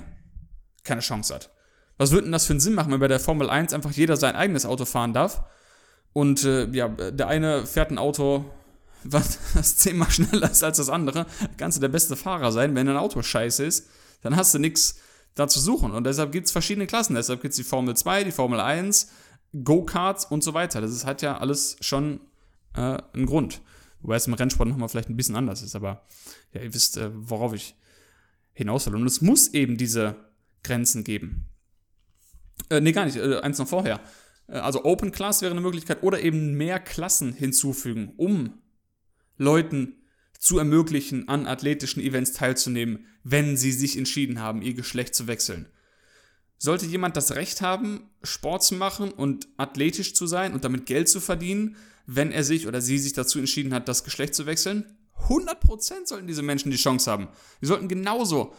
keine 0.83 1.01
Chance 1.01 1.33
hat. 1.33 1.49
Was 1.97 2.11
würde 2.11 2.23
denn 2.23 2.31
das 2.31 2.45
für 2.45 2.53
einen 2.53 2.59
Sinn 2.59 2.73
machen, 2.73 2.91
wenn 2.91 2.99
bei 2.99 3.07
der 3.07 3.19
Formel 3.19 3.49
1 3.49 3.73
einfach 3.73 3.91
jeder 3.91 4.17
sein 4.17 4.35
eigenes 4.35 4.65
Auto 4.65 4.85
fahren 4.85 5.13
darf? 5.13 5.43
Und 6.11 6.43
äh, 6.43 6.67
ja, 6.69 6.87
der 6.87 7.27
eine 7.27 7.65
fährt 7.65 7.91
ein 7.91 7.97
Auto 7.97 8.45
was, 9.03 9.39
was 9.53 9.77
zehnmal 9.77 10.09
schneller 10.11 10.51
ist 10.51 10.63
als 10.63 10.77
das 10.77 10.89
andere, 10.89 11.25
kannst 11.57 11.77
du 11.77 11.81
der 11.81 11.89
beste 11.89 12.15
Fahrer 12.15 12.51
sein. 12.51 12.75
Wenn 12.75 12.89
ein 12.89 12.97
Auto 12.97 13.21
scheiße 13.21 13.63
ist, 13.63 13.87
dann 14.21 14.35
hast 14.35 14.53
du 14.53 14.59
nichts 14.59 14.99
da 15.35 15.47
zu 15.47 15.59
suchen. 15.59 15.91
Und 15.91 16.05
deshalb 16.05 16.31
gibt 16.31 16.47
es 16.47 16.51
verschiedene 16.51 16.87
Klassen. 16.87 17.15
Deshalb 17.15 17.41
gibt 17.41 17.53
es 17.53 17.57
die 17.57 17.63
Formel 17.63 17.95
2, 17.95 18.23
die 18.23 18.31
Formel 18.31 18.59
1, 18.59 19.09
Go-Karts 19.63 20.25
und 20.25 20.43
so 20.43 20.53
weiter. 20.53 20.81
Das 20.81 20.91
ist, 20.91 21.05
hat 21.05 21.21
ja 21.21 21.37
alles 21.37 21.77
schon 21.81 22.21
äh, 22.75 22.97
einen 23.13 23.25
Grund. 23.25 23.61
Wobei 24.01 24.15
es 24.15 24.27
im 24.27 24.33
Rennsport 24.33 24.69
nochmal 24.69 24.89
vielleicht 24.89 25.09
ein 25.09 25.17
bisschen 25.17 25.35
anders 25.35 25.61
ist. 25.61 25.75
Aber 25.75 26.05
ja, 26.53 26.61
ihr 26.61 26.73
wisst, 26.73 26.97
äh, 26.97 27.09
worauf 27.13 27.53
ich 27.53 27.75
hinaus 28.53 28.85
will. 28.85 28.95
Und 28.95 29.07
es 29.07 29.21
muss 29.21 29.49
eben 29.49 29.77
diese 29.77 30.15
Grenzen 30.63 31.03
geben. 31.03 31.49
Äh, 32.69 32.81
nee, 32.81 32.91
gar 32.91 33.05
nicht. 33.05 33.17
Äh, 33.17 33.39
eins 33.39 33.57
noch 33.57 33.67
vorher. 33.67 33.99
Äh, 34.47 34.57
also 34.57 34.83
Open 34.85 35.11
Class 35.11 35.41
wäre 35.41 35.51
eine 35.51 35.61
Möglichkeit 35.61 36.03
oder 36.03 36.21
eben 36.21 36.53
mehr 36.53 36.79
Klassen 36.79 37.33
hinzufügen, 37.33 38.13
um 38.17 38.59
Leuten 39.43 39.95
zu 40.39 40.57
ermöglichen, 40.57 41.27
an 41.29 41.45
athletischen 41.47 42.01
Events 42.01 42.33
teilzunehmen, 42.33 43.05
wenn 43.23 43.55
sie 43.55 43.71
sich 43.71 43.97
entschieden 43.97 44.39
haben, 44.39 44.61
ihr 44.61 44.73
Geschlecht 44.73 45.15
zu 45.15 45.27
wechseln. 45.27 45.67
Sollte 46.57 46.85
jemand 46.85 47.17
das 47.17 47.35
Recht 47.35 47.61
haben, 47.61 48.09
Sport 48.23 48.63
zu 48.63 48.75
machen 48.75 49.11
und 49.11 49.47
athletisch 49.57 50.13
zu 50.15 50.27
sein 50.27 50.53
und 50.53 50.63
damit 50.63 50.85
Geld 50.85 51.09
zu 51.09 51.19
verdienen, 51.19 51.75
wenn 52.05 52.31
er 52.31 52.43
sich 52.43 52.67
oder 52.67 52.81
sie 52.81 52.99
sich 52.99 53.13
dazu 53.13 53.39
entschieden 53.39 53.73
hat, 53.73 53.87
das 53.87 54.03
Geschlecht 54.03 54.35
zu 54.35 54.45
wechseln? 54.45 54.97
100% 55.27 56.07
sollten 56.07 56.27
diese 56.27 56.41
Menschen 56.41 56.71
die 56.71 56.77
Chance 56.77 57.09
haben. 57.09 57.27
Sie 57.61 57.67
sollten 57.67 57.87
genauso 57.87 58.53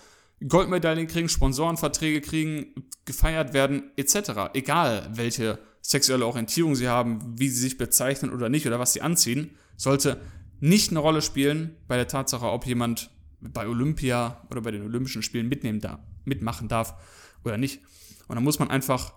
Goldmedaillen 0.46 1.06
kriegen, 1.06 1.28
Sponsorenverträge 1.28 2.20
kriegen, 2.20 2.74
gefeiert 3.04 3.52
werden, 3.52 3.90
etc. 3.96 4.54
Egal, 4.54 5.10
welche 5.12 5.58
sexuelle 5.82 6.26
Orientierung 6.26 6.74
sie 6.74 6.88
haben, 6.88 7.38
wie 7.38 7.48
sie 7.48 7.60
sich 7.60 7.78
bezeichnen 7.78 8.32
oder 8.32 8.48
nicht 8.48 8.66
oder 8.66 8.78
was 8.78 8.94
sie 8.94 9.02
anziehen, 9.02 9.50
sollte 9.76 10.20
nicht 10.60 10.90
eine 10.90 11.00
Rolle 11.00 11.22
spielen 11.22 11.76
bei 11.88 11.96
der 11.96 12.08
Tatsache, 12.08 12.46
ob 12.46 12.66
jemand 12.66 13.10
bei 13.40 13.66
Olympia 13.66 14.42
oder 14.50 14.62
bei 14.62 14.70
den 14.70 14.82
Olympischen 14.82 15.22
Spielen 15.22 15.48
mitnehmen 15.48 15.80
darf, 15.80 16.00
mitmachen 16.24 16.68
darf 16.68 16.94
oder 17.44 17.58
nicht. 17.58 17.82
Und 18.28 18.36
dann 18.36 18.44
muss 18.44 18.58
man 18.58 18.70
einfach 18.70 19.12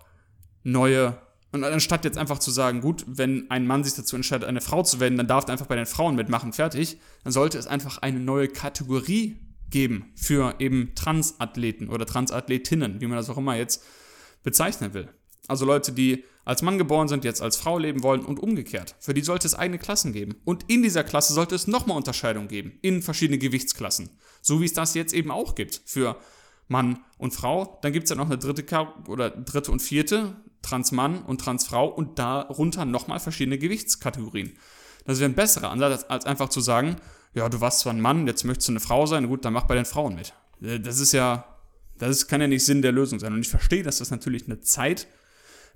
neue, 0.62 1.18
und 1.52 1.64
anstatt 1.64 2.04
jetzt 2.04 2.18
einfach 2.18 2.38
zu 2.38 2.50
sagen, 2.50 2.80
gut, 2.80 3.04
wenn 3.06 3.50
ein 3.50 3.66
Mann 3.66 3.84
sich 3.84 3.94
dazu 3.94 4.16
entscheidet, 4.16 4.48
eine 4.48 4.60
Frau 4.60 4.82
zu 4.82 5.00
werden, 5.00 5.16
dann 5.16 5.26
darf 5.26 5.46
er 5.46 5.52
einfach 5.52 5.66
bei 5.66 5.76
den 5.76 5.86
Frauen 5.86 6.14
mitmachen, 6.14 6.52
fertig, 6.52 6.98
dann 7.24 7.32
sollte 7.32 7.58
es 7.58 7.66
einfach 7.66 7.98
eine 7.98 8.20
neue 8.20 8.48
Kategorie 8.48 9.38
geben 9.70 10.12
für 10.14 10.54
eben 10.58 10.94
Transathleten 10.94 11.88
oder 11.88 12.06
Transathletinnen, 12.06 13.00
wie 13.00 13.06
man 13.06 13.16
das 13.16 13.30
auch 13.30 13.38
immer 13.38 13.56
jetzt 13.56 13.84
bezeichnen 14.42 14.94
will. 14.94 15.08
Also 15.46 15.64
Leute, 15.64 15.92
die 15.92 16.24
als 16.48 16.62
Mann 16.62 16.78
geboren 16.78 17.08
sind, 17.08 17.24
jetzt 17.24 17.42
als 17.42 17.58
Frau 17.58 17.76
leben 17.76 18.02
wollen 18.02 18.24
und 18.24 18.40
umgekehrt. 18.40 18.94
Für 19.00 19.12
die 19.12 19.20
sollte 19.20 19.46
es 19.46 19.54
eigene 19.54 19.78
Klassen 19.78 20.14
geben. 20.14 20.36
Und 20.46 20.64
in 20.68 20.82
dieser 20.82 21.04
Klasse 21.04 21.34
sollte 21.34 21.54
es 21.54 21.66
nochmal 21.66 21.98
Unterscheidungen 21.98 22.48
geben, 22.48 22.78
in 22.80 23.02
verschiedene 23.02 23.36
Gewichtsklassen. 23.36 24.08
So 24.40 24.62
wie 24.62 24.64
es 24.64 24.72
das 24.72 24.94
jetzt 24.94 25.12
eben 25.12 25.30
auch 25.30 25.54
gibt 25.54 25.82
für 25.84 26.16
Mann 26.66 27.00
und 27.18 27.34
Frau. 27.34 27.78
Dann 27.82 27.92
gibt 27.92 28.04
es 28.04 28.10
ja 28.10 28.16
noch 28.16 28.24
eine 28.24 28.38
dritte 28.38 28.64
oder 29.08 29.28
dritte 29.28 29.70
und 29.70 29.82
vierte, 29.82 30.36
Transmann 30.62 31.22
und 31.22 31.42
Transfrau 31.42 31.86
und 31.86 32.18
darunter 32.18 32.86
nochmal 32.86 33.20
verschiedene 33.20 33.58
Gewichtskategorien. 33.58 34.54
Das 35.04 35.20
wäre 35.20 35.30
ein 35.30 35.34
besserer 35.34 35.68
Ansatz, 35.68 36.06
als 36.08 36.24
einfach 36.24 36.48
zu 36.48 36.62
sagen, 36.62 36.96
ja, 37.34 37.46
du 37.50 37.60
warst 37.60 37.80
zwar 37.80 37.92
ein 37.92 38.00
Mann, 38.00 38.26
jetzt 38.26 38.44
möchtest 38.44 38.68
du 38.68 38.72
eine 38.72 38.80
Frau 38.80 39.04
sein, 39.04 39.28
gut, 39.28 39.44
dann 39.44 39.52
mach 39.52 39.64
bei 39.64 39.74
den 39.74 39.84
Frauen 39.84 40.14
mit. 40.14 40.32
Das 40.60 40.98
ist 40.98 41.12
ja, 41.12 41.44
das 41.98 42.26
kann 42.26 42.40
ja 42.40 42.46
nicht 42.46 42.64
Sinn 42.64 42.80
der 42.80 42.92
Lösung 42.92 43.20
sein. 43.20 43.34
Und 43.34 43.40
ich 43.40 43.50
verstehe, 43.50 43.82
dass 43.82 43.98
das 43.98 44.10
natürlich 44.10 44.46
eine 44.46 44.62
Zeit 44.62 45.08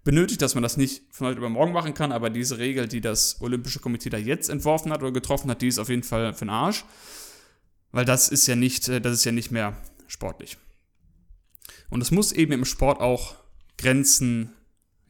benötigt, 0.05 0.43
dass 0.43 0.55
man 0.55 0.63
das 0.63 0.77
nicht 0.77 1.03
von 1.11 1.29
heute 1.29 1.39
über 1.39 1.49
morgen 1.49 1.73
machen 1.73 1.95
kann, 1.95 2.13
aber 2.13 2.31
diese 2.31 2.59
Regel, 2.59 2.89
die 2.89 3.01
das 3.01 3.41
Olympische 3.41 3.81
Komitee 3.81 4.11
da 4.11 4.19
jetzt 4.19 4.51
entworfen 4.51 4.93
hat 4.93 5.03
oder 5.03 5.13
getroffen 5.13 5.51
hat, 5.51 5.63
die 5.63 5.69
ist 5.69 5.79
auf 5.79 5.89
jeden 5.89 6.03
Fall 6.03 6.35
für 6.35 6.45
den 6.45 6.51
Arsch. 6.51 6.85
Weil 7.93 8.05
das 8.05 8.29
ist 8.29 8.47
ja 8.47 8.57
nicht, 8.57 8.89
äh, 8.89 9.01
das 9.01 9.15
ist 9.15 9.25
ja 9.25 9.33
nicht 9.33 9.51
mehr 9.51 9.77
sportlich. 10.07 10.57
Und 11.91 12.01
es 12.01 12.11
muss 12.11 12.33
eben 12.33 12.53
im 12.53 12.65
Sport 12.65 13.01
auch 13.01 13.37
Grenzen 13.77 14.51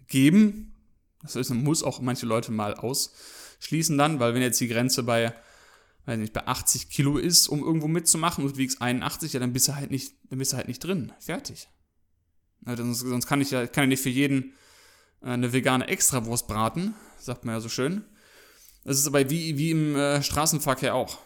geben. 0.09 0.75
Das 1.23 1.37
heißt, 1.37 1.51
man 1.51 1.63
muss 1.63 1.83
auch 1.83 2.01
manche 2.01 2.27
Leute 2.27 2.51
mal 2.51 2.75
ausschließen 2.75 3.97
dann, 3.97 4.19
weil 4.19 4.35
wenn 4.35 4.43
jetzt 4.43 4.61
die 4.61 4.69
Grenze 4.69 5.05
bei, 5.05 5.33
weiß 6.07 6.19
nicht, 6.19 6.33
bei 6.33 6.47
80 6.47 6.91
Kilo 6.91 7.19
ist, 7.19 7.47
um 7.47 7.63
irgendwo 7.63 7.87
mitzumachen 7.87 8.45
und 8.45 8.55
du 8.55 8.59
wiegst 8.59 8.83
81, 8.83 9.33
ja, 9.33 9.41
dann 9.41 9.53
bist 9.53 9.69
du 9.69 9.77
halt 9.77 9.93
nicht, 9.93 10.15
dann 10.29 10.41
bist 10.41 10.53
du 10.53 10.57
halt 10.57 10.67
nicht 10.67 10.81
drin. 10.81 11.13
Fertig. 11.21 11.69
Also 12.65 12.93
sonst 12.93 13.27
kann 13.27 13.41
ich 13.41 13.53
ja, 13.53 13.67
kann 13.67 13.85
ja 13.85 13.89
nicht 13.89 14.03
für 14.03 14.09
jeden 14.09 14.53
eine 15.23 15.53
vegane 15.53 15.87
Extrawurst 15.87 16.47
braten, 16.47 16.95
sagt 17.19 17.45
man 17.45 17.55
ja 17.55 17.61
so 17.61 17.69
schön. 17.69 18.05
Das 18.85 18.99
ist 18.99 19.07
aber 19.07 19.29
wie, 19.31 19.57
wie 19.59 19.71
im 19.71 19.97
äh, 19.97 20.23
Straßenverkehr 20.23 20.95
auch. 20.95 21.19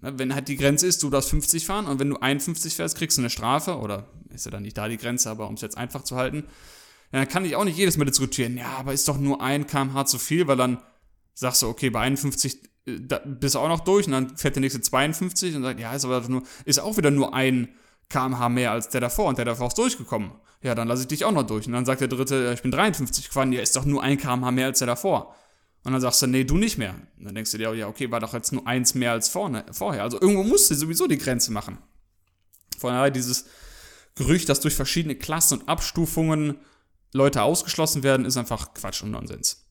Wenn 0.00 0.34
halt 0.34 0.48
die 0.48 0.56
Grenze 0.56 0.86
ist, 0.86 1.02
du 1.02 1.10
darfst 1.10 1.30
50 1.30 1.66
fahren 1.66 1.86
und 1.86 1.98
wenn 1.98 2.10
du 2.10 2.16
51 2.16 2.74
fährst, 2.74 2.96
kriegst 2.96 3.18
du 3.18 3.22
eine 3.22 3.30
Strafe 3.30 3.78
oder 3.78 4.08
ist 4.30 4.44
ja 4.44 4.50
dann 4.52 4.62
nicht 4.62 4.78
da 4.78 4.88
die 4.88 4.96
Grenze, 4.96 5.30
aber 5.30 5.48
um 5.48 5.54
es 5.54 5.60
jetzt 5.60 5.76
einfach 5.76 6.04
zu 6.04 6.16
halten, 6.16 6.44
dann 7.10 7.26
kann 7.26 7.44
ich 7.44 7.56
auch 7.56 7.64
nicht 7.64 7.78
jedes 7.78 7.96
Mal 7.96 8.04
diskutieren, 8.04 8.56
ja, 8.56 8.68
aber 8.78 8.92
ist 8.92 9.08
doch 9.08 9.18
nur 9.18 9.40
ein 9.40 9.66
kmh 9.66 10.04
zu 10.06 10.18
viel, 10.18 10.46
weil 10.46 10.56
dann 10.56 10.78
sagst 11.34 11.62
du, 11.62 11.68
okay, 11.68 11.90
bei 11.90 12.00
51 12.00 12.62
äh, 12.86 12.98
bist 13.24 13.54
du 13.54 13.58
auch 13.58 13.68
noch 13.68 13.80
durch 13.80 14.06
und 14.06 14.12
dann 14.12 14.36
fährt 14.36 14.56
der 14.56 14.60
nächste 14.60 14.80
52 14.80 15.56
und 15.56 15.62
sagt, 15.62 15.80
ja, 15.80 15.94
ist 15.94 16.04
aber 16.04 16.20
nur, 16.28 16.42
ist 16.64 16.78
auch 16.78 16.96
wieder 16.96 17.10
nur 17.10 17.34
ein 17.34 17.68
kmh 18.08 18.48
mehr 18.48 18.72
als 18.72 18.88
der 18.88 19.00
davor 19.00 19.26
und 19.26 19.38
der 19.38 19.44
davor 19.44 19.68
ist 19.68 19.78
durchgekommen. 19.78 20.32
Ja, 20.62 20.74
dann 20.74 20.88
lasse 20.88 21.02
ich 21.02 21.08
dich 21.08 21.24
auch 21.24 21.32
noch 21.32 21.46
durch. 21.46 21.66
Und 21.66 21.72
dann 21.72 21.84
sagt 21.84 22.00
der 22.00 22.08
dritte, 22.08 22.52
ich 22.54 22.62
bin 22.62 22.70
53 22.70 23.28
gefahren, 23.28 23.52
ja, 23.52 23.60
ist 23.60 23.76
doch 23.76 23.84
nur 23.84 24.02
ein 24.02 24.18
kmh 24.18 24.50
mehr 24.50 24.66
als 24.66 24.78
der 24.78 24.86
davor. 24.86 25.34
Und 25.84 25.92
dann 25.92 26.00
sagst 26.00 26.20
du, 26.22 26.26
nee, 26.26 26.44
du 26.44 26.56
nicht 26.56 26.78
mehr. 26.78 26.94
Und 27.18 27.26
dann 27.26 27.34
denkst 27.34 27.52
du 27.52 27.58
dir, 27.58 27.72
ja, 27.74 27.86
okay, 27.86 28.10
war 28.10 28.20
doch 28.20 28.34
jetzt 28.34 28.52
nur 28.52 28.66
eins 28.66 28.94
mehr 28.94 29.12
als 29.12 29.28
vorne, 29.28 29.64
vorher. 29.72 30.02
Also 30.02 30.20
irgendwo 30.20 30.42
musst 30.42 30.70
du 30.70 30.74
sowieso 30.74 31.06
die 31.06 31.18
Grenze 31.18 31.52
machen. 31.52 31.78
Von 32.78 32.92
daher 32.92 33.10
dieses 33.10 33.46
Gerücht, 34.16 34.48
dass 34.48 34.60
durch 34.60 34.74
verschiedene 34.74 35.14
Klassen 35.14 35.60
und 35.60 35.68
Abstufungen 35.68 36.58
Leute 37.12 37.42
ausgeschlossen 37.42 38.02
werden, 38.02 38.26
ist 38.26 38.36
einfach 38.36 38.74
Quatsch 38.74 39.02
und 39.02 39.12
Nonsens. 39.12 39.67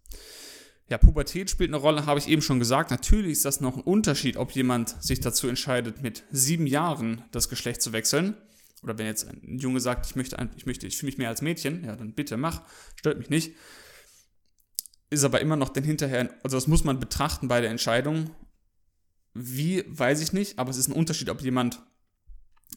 Ja, 0.90 0.98
Pubertät 0.98 1.50
spielt 1.50 1.70
eine 1.70 1.78
Rolle, 1.78 2.06
habe 2.06 2.20
ich 2.20 2.30
eben 2.30 2.42
schon 2.42 2.60
gesagt. 2.60 2.92
Natürlich 2.92 3.34
ist 3.34 3.46
das 3.46 3.60
noch 3.60 3.76
ein 3.76 3.84
Unterschied, 3.84 4.38
ob 4.38 4.52
jemand 4.52 5.02
sich 5.04 5.20
dazu 5.20 5.48
entscheidet, 5.48 6.02
mit 6.02 6.24
sieben 6.32 6.66
Jahren 6.66 7.24
das 7.32 7.50
Geschlecht 7.50 7.82
zu 7.82 7.92
wechseln. 7.92 8.38
Oder 8.84 8.98
wenn 8.98 9.06
jetzt 9.06 9.28
ein 9.28 9.60
Junge 9.60 9.82
sagt, 9.82 10.06
ich 10.06 10.16
möchte, 10.16 10.38
ich 10.56 10.66
möchte, 10.66 10.88
ich 10.88 10.98
fühle 10.98 11.10
mich 11.10 11.18
mehr 11.18 11.30
als 11.30 11.42
Mädchen, 11.42 11.84
ja, 11.84 11.96
dann 11.96 12.14
bitte 12.14 12.38
mach, 12.38 12.62
stört 12.96 13.18
mich 13.18 13.30
nicht. 13.30 13.56
Ist 15.10 15.24
aber 15.24 15.42
immer 15.42 15.56
noch 15.56 15.70
den 15.70 15.84
hinterher, 15.84 16.34
also 16.44 16.56
das 16.56 16.68
muss 16.68 16.84
man 16.84 17.00
betrachten 17.00 17.48
bei 17.48 17.60
der 17.60 17.72
Entscheidung. 17.72 18.30
Wie, 19.34 19.84
weiß 19.88 20.22
ich 20.22 20.32
nicht, 20.32 20.58
aber 20.58 20.70
es 20.70 20.78
ist 20.78 20.88
ein 20.88 20.94
Unterschied, 20.94 21.30
ob 21.30 21.42
jemand 21.42 21.82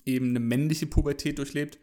eben 0.05 0.31
eine 0.31 0.41
männliche 0.41 0.87
Pubertät 0.87 1.39
durchlebt 1.39 1.79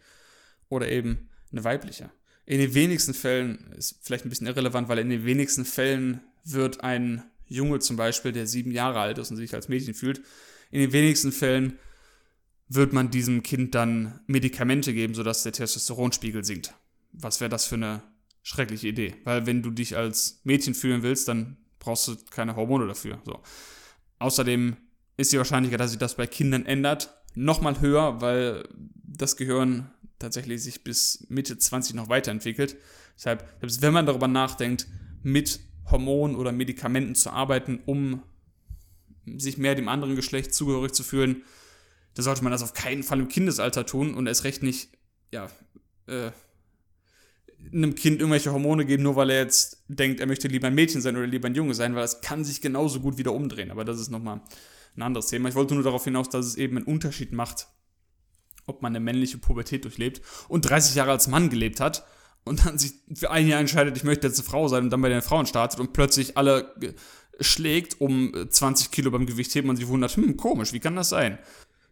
oder 0.70 0.90
eben 0.90 1.30
eine 1.52 1.64
weibliche. 1.64 2.12
In 2.48 2.60
den 2.60 2.74
wenigsten 2.74 3.14
Fällen, 3.14 3.74
ist 3.78 4.00
vielleicht 4.02 4.26
ein 4.26 4.30
bisschen 4.30 4.48
irrelevant, 4.48 4.88
weil 4.88 5.00
in 5.00 5.10
den 5.10 5.26
wenigsten 5.26 5.66
Fällen 5.66 6.22
wird 6.46 6.82
ein 6.82 7.24
Junge 7.46 7.80
zum 7.80 7.98
Beispiel, 7.98 8.32
der 8.32 8.48
sieben 8.48 8.72
Jahre 8.72 9.02
alt 9.02 9.18
ist 9.18 9.30
und 9.30 9.38
sich 9.38 9.54
als 9.54 9.68
Mädchen 9.68 9.94
fühlt, 9.94 10.22
in 10.72 10.80
den 10.80 10.94
wenigsten 10.94 11.34
Fällen 11.34 11.78
wird 12.70 12.94
man 12.94 13.12
diesem 13.12 13.44
Kind 13.44 13.76
dann 13.76 14.22
Medikamente 14.28 14.94
geben, 14.94 15.14
sodass 15.14 15.44
der 15.44 15.52
Testosteronspiegel 15.52 16.46
sinkt. 16.46 16.74
Was 17.12 17.42
wäre 17.42 17.50
das 17.50 17.66
für 17.66 17.76
eine 17.76 18.02
schreckliche 18.44 18.88
Idee? 18.88 19.16
Weil 19.26 19.46
wenn 19.46 19.62
du 19.62 19.70
dich 19.70 19.98
als 19.98 20.40
Mädchen 20.46 20.74
fühlen 20.74 21.04
willst, 21.04 21.28
dann 21.28 21.58
brauchst 21.80 22.08
du 22.08 22.16
keine 22.30 22.56
Hormone 22.56 22.88
dafür. 22.88 23.22
So. 23.26 23.42
Außerdem 24.20 24.78
ist 25.18 25.34
die 25.34 25.38
Wahrscheinlichkeit, 25.38 25.82
dass 25.82 25.92
sich 25.92 26.00
das 26.00 26.16
bei 26.16 26.28
Kindern 26.28 26.66
ändert, 26.66 27.14
nochmal 27.36 27.82
höher, 27.82 28.22
weil 28.22 28.68
das 29.04 29.38
Gehirn 29.38 29.92
tatsächlich 30.20 30.62
sich 30.64 30.84
bis 30.84 31.26
Mitte 31.30 31.58
20 31.58 31.96
noch 31.96 32.10
weiterentwickelt. 32.10 32.78
Deshalb, 33.16 33.48
selbst 33.60 33.82
wenn 33.82 33.94
man 33.94 34.06
darüber 34.06 34.28
nachdenkt, 34.28 34.88
mit 35.24 35.60
Hormonen 35.90 36.36
oder 36.36 36.52
Medikamenten 36.52 37.16
zu 37.16 37.32
arbeiten, 37.32 37.80
um 37.86 38.22
sich 39.26 39.58
mehr 39.58 39.76
dem 39.76 39.90
anderen 39.90 40.16
Geschlecht 40.16 40.54
zugehörig 40.54 40.94
zu 40.94 41.04
fühlen, 41.04 41.44
da 42.14 42.24
sollte 42.24 42.44
man 42.44 42.52
das 42.52 42.64
auf 42.64 42.74
keinen 42.74 43.04
Fall 43.04 43.20
im 43.20 43.28
Kindesalter 43.28 43.86
tun 43.86 44.16
und 44.16 44.28
erst 44.28 44.44
recht 44.44 44.64
nicht, 44.64 44.90
ja, 45.32 45.50
äh, 46.08 46.32
einem 47.72 47.96
Kind 47.96 48.20
irgendwelche 48.20 48.52
Hormone 48.52 48.86
geben, 48.86 49.04
nur 49.04 49.16
weil 49.16 49.30
er 49.30 49.42
jetzt 49.42 49.84
denkt, 49.88 50.20
er 50.20 50.28
möchte 50.28 50.48
lieber 50.48 50.68
ein 50.68 50.76
Mädchen 50.76 51.02
sein 51.02 51.18
oder 51.18 51.28
lieber 51.28 51.48
ein 51.48 51.56
Junge 51.56 51.74
sein, 51.74 51.96
weil 51.96 52.02
das 52.02 52.22
kann 52.22 52.46
sich 52.46 52.62
genauso 52.62 53.00
gut 53.00 53.18
wieder 53.18 53.34
umdrehen. 53.34 53.72
Aber 53.72 53.84
das 53.84 54.00
ist 54.00 54.10
nochmal 54.10 54.42
ein 54.96 55.02
anderes 55.02 55.28
Thema. 55.28 55.50
Ich 55.50 55.56
wollte 55.56 55.74
nur 55.74 55.84
darauf 55.84 56.04
hinaus, 56.04 56.30
dass 56.30 56.46
es 56.46 56.56
eben 56.56 56.78
einen 56.78 56.86
Unterschied 56.86 57.34
macht, 57.34 57.68
ob 58.68 58.82
man 58.82 58.92
eine 58.92 59.04
männliche 59.04 59.38
Pubertät 59.38 59.84
durchlebt 59.84 60.22
und 60.48 60.62
30 60.62 60.96
Jahre 60.96 61.12
als 61.12 61.28
Mann 61.28 61.50
gelebt 61.50 61.80
hat 61.80 62.06
und 62.44 62.66
dann 62.66 62.78
sich 62.78 62.94
für 63.14 63.32
ein 63.32 63.48
Jahr 63.48 63.60
entscheidet, 63.60 63.98
ich 63.98 64.04
möchte 64.04 64.28
jetzt 64.28 64.40
eine 64.40 64.48
Frau 64.48 64.68
sein 64.68 64.84
und 64.86 64.90
dann 64.92 65.02
bei 65.02 65.10
den 65.10 65.22
Frauen 65.22 65.46
startet 65.46 65.80
und 65.80 65.94
plötzlich 65.94 66.38
alle 66.38 66.76
schlägt 67.40 68.00
um 68.02 68.34
20 68.50 68.92
Kilo 68.92 69.12
beim 69.12 69.26
Gewichtheben 69.26 69.70
und 69.70 69.78
sich 69.78 69.88
wundert, 69.88 70.16
hm, 70.16 70.38
komisch, 70.38 70.74
wie 70.74 70.80
kann 70.80 70.96
das 70.96 71.10
sein? 71.10 71.38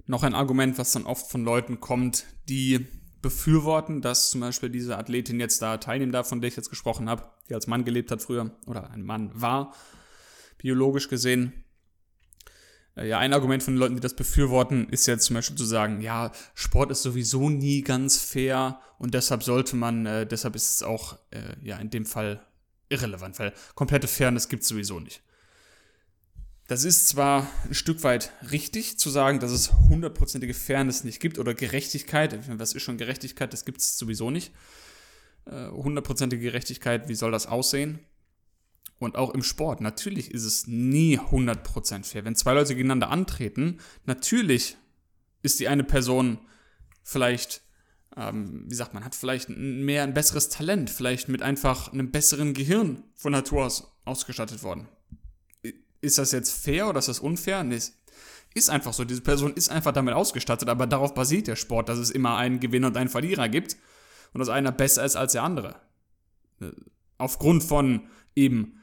Noch 0.08 0.24
ein 0.24 0.36
Argument, 0.36 0.78
was 0.78 0.92
dann 0.92 1.06
oft 1.06 1.30
von 1.30 1.44
Leuten 1.44 1.80
kommt, 1.80 2.26
die 2.48 2.88
befürworten, 3.22 4.02
dass 4.02 4.30
zum 4.30 4.42
Beispiel 4.42 4.70
diese 4.70 4.98
Athletin 4.98 5.40
jetzt 5.40 5.62
da 5.62 5.78
teilnehmen 5.78 6.12
darf, 6.12 6.30
von 6.30 6.42
der 6.42 6.48
ich 6.50 6.56
jetzt 6.56 6.70
gesprochen 6.70 7.10
habe, 7.10 7.24
die 7.50 7.56
als 7.56 7.66
Mann 7.66 7.84
gelebt 7.84 8.12
hat 8.12 8.22
früher 8.22 8.52
oder 8.68 8.92
ein 8.92 9.04
Mann 9.04 9.32
war, 9.34 9.74
biologisch 10.60 11.08
gesehen. 11.08 11.65
Äh, 12.96 13.08
ja, 13.08 13.20
ein 13.20 13.34
Argument 13.34 13.64
von 13.64 13.74
den 13.74 13.80
Leuten, 13.80 13.96
die 13.96 14.02
das 14.02 14.16
befürworten, 14.16 14.90
ist 14.90 15.06
jetzt 15.06 15.26
zum 15.26 15.36
Beispiel 15.36 15.58
zu 15.58 15.66
sagen, 15.66 16.02
ja, 16.02 16.32
Sport 16.54 16.92
ist 16.92 17.04
sowieso 17.04 17.50
nie 17.50 17.82
ganz 17.82 18.18
fair 18.18 18.80
und 18.98 19.14
deshalb 19.14 19.44
sollte 19.44 19.76
man, 19.76 20.06
äh, 20.06 20.26
deshalb 20.26 20.56
ist 20.56 20.76
es 20.76 20.84
auch 20.84 21.18
äh, 21.32 21.56
ja 21.62 21.78
in 21.78 21.90
dem 21.90 22.06
Fall 22.06 22.46
irrelevant, 22.90 23.40
weil 23.40 23.54
komplette 23.74 24.08
Fairness 24.08 24.50
gibt 24.50 24.64
es 24.64 24.70
sowieso 24.70 25.00
nicht. 25.00 25.22
Das 26.68 26.84
ist 26.84 27.08
zwar 27.08 27.48
ein 27.66 27.76
Stück 27.76 28.02
weit 28.04 28.32
richtig 28.52 28.98
zu 28.98 29.12
sagen, 29.12 29.40
dass 29.40 29.52
es 29.52 29.72
hundertprozentige 29.72 30.56
Fairness 30.56 31.04
nicht 31.04 31.20
gibt 31.20 31.38
oder 31.38 31.54
Gerechtigkeit. 31.54 32.40
Was 32.58 32.74
ist 32.74 32.82
schon 32.82 32.98
Gerechtigkeit? 32.98 33.54
Das 33.54 33.66
gibt 33.66 33.82
es 33.82 34.00
sowieso 34.00 34.32
nicht. 34.32 34.52
Äh, 35.46 35.68
hundertprozentige 35.68 36.42
Gerechtigkeit, 36.42 37.08
wie 37.08 37.14
soll 37.14 37.32
das 37.32 37.46
aussehen? 37.46 38.00
Und 38.98 39.18
auch 39.18 39.34
im 39.34 39.44
Sport, 39.44 39.82
natürlich 39.82 40.32
ist 40.32 40.46
es 40.46 40.68
nie 40.68 41.20
100% 41.20 42.06
fair. 42.06 42.26
Wenn 42.26 42.36
zwei 42.36 42.54
Leute 42.54 42.76
gegeneinander 42.76 43.10
antreten, 43.10 43.80
natürlich 44.06 44.78
ist 45.42 45.60
die 45.60 45.68
eine 45.68 45.84
Person 45.84 46.40
vielleicht, 47.04 47.62
ähm, 48.16 48.64
wie 48.68 48.76
sagt 48.76 48.94
man, 48.94 49.04
hat 49.04 49.16
vielleicht 49.16 49.50
mehr 49.50 50.04
ein 50.04 50.14
besseres 50.14 50.50
Talent, 50.50 50.90
vielleicht 50.90 51.28
mit 51.28 51.42
einfach 51.42 51.92
einem 51.92 52.12
besseren 52.12 52.54
Gehirn 52.54 53.04
von 53.16 53.32
Natur 53.32 53.66
aus 53.66 53.92
ausgestattet 54.06 54.62
worden 54.62 54.88
ist 56.06 56.18
das 56.18 56.32
jetzt 56.32 56.52
fair 56.52 56.88
oder 56.88 57.00
ist 57.00 57.08
das 57.08 57.20
unfair? 57.20 57.64
Nee, 57.64 57.80
ist 58.54 58.70
einfach 58.70 58.94
so. 58.94 59.04
Diese 59.04 59.22
Person 59.22 59.54
ist 59.54 59.70
einfach 59.70 59.92
damit 59.92 60.14
ausgestattet, 60.14 60.70
aber 60.70 60.88
darauf 60.88 61.14
basiert 61.14 61.48
der 61.48 61.56
Sport, 61.56 61.90
dass 61.90 61.98
es 61.98 62.12
immer 62.12 62.38
einen 62.38 62.60
Gewinner 62.60 62.88
und 62.88 62.98
einen 62.98 63.10
Verlierer 63.10 63.50
gibt 63.50 63.76
und 64.34 64.40
dass 64.40 64.50
einer 64.50 64.72
besser 64.72 65.04
ist 65.04 65.16
als 65.16 65.34
der 65.34 65.44
andere. 65.44 65.76
Äh, 66.62 66.72
aufgrund 67.18 67.64
von 67.64 68.08
eben 68.36 68.80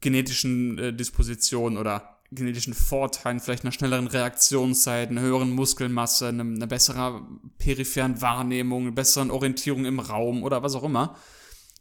genetischen 0.00 0.78
äh, 0.78 0.92
Dispositionen 0.92 1.78
oder 1.78 2.16
genetischen 2.32 2.74
Vorteilen, 2.74 3.40
vielleicht 3.40 3.64
einer 3.64 3.72
schnelleren 3.72 4.08
Reaktionszeit, 4.08 5.10
einer 5.10 5.20
höheren 5.20 5.50
Muskelmasse, 5.50 6.28
einer, 6.28 6.42
einer 6.42 6.66
besseren 6.66 7.52
peripheren 7.58 8.20
Wahrnehmung, 8.20 8.82
einer 8.82 8.92
besseren 8.92 9.30
Orientierung 9.30 9.84
im 9.84 10.00
Raum 10.00 10.42
oder 10.42 10.62
was 10.62 10.74
auch 10.74 10.82
immer. 10.82 11.16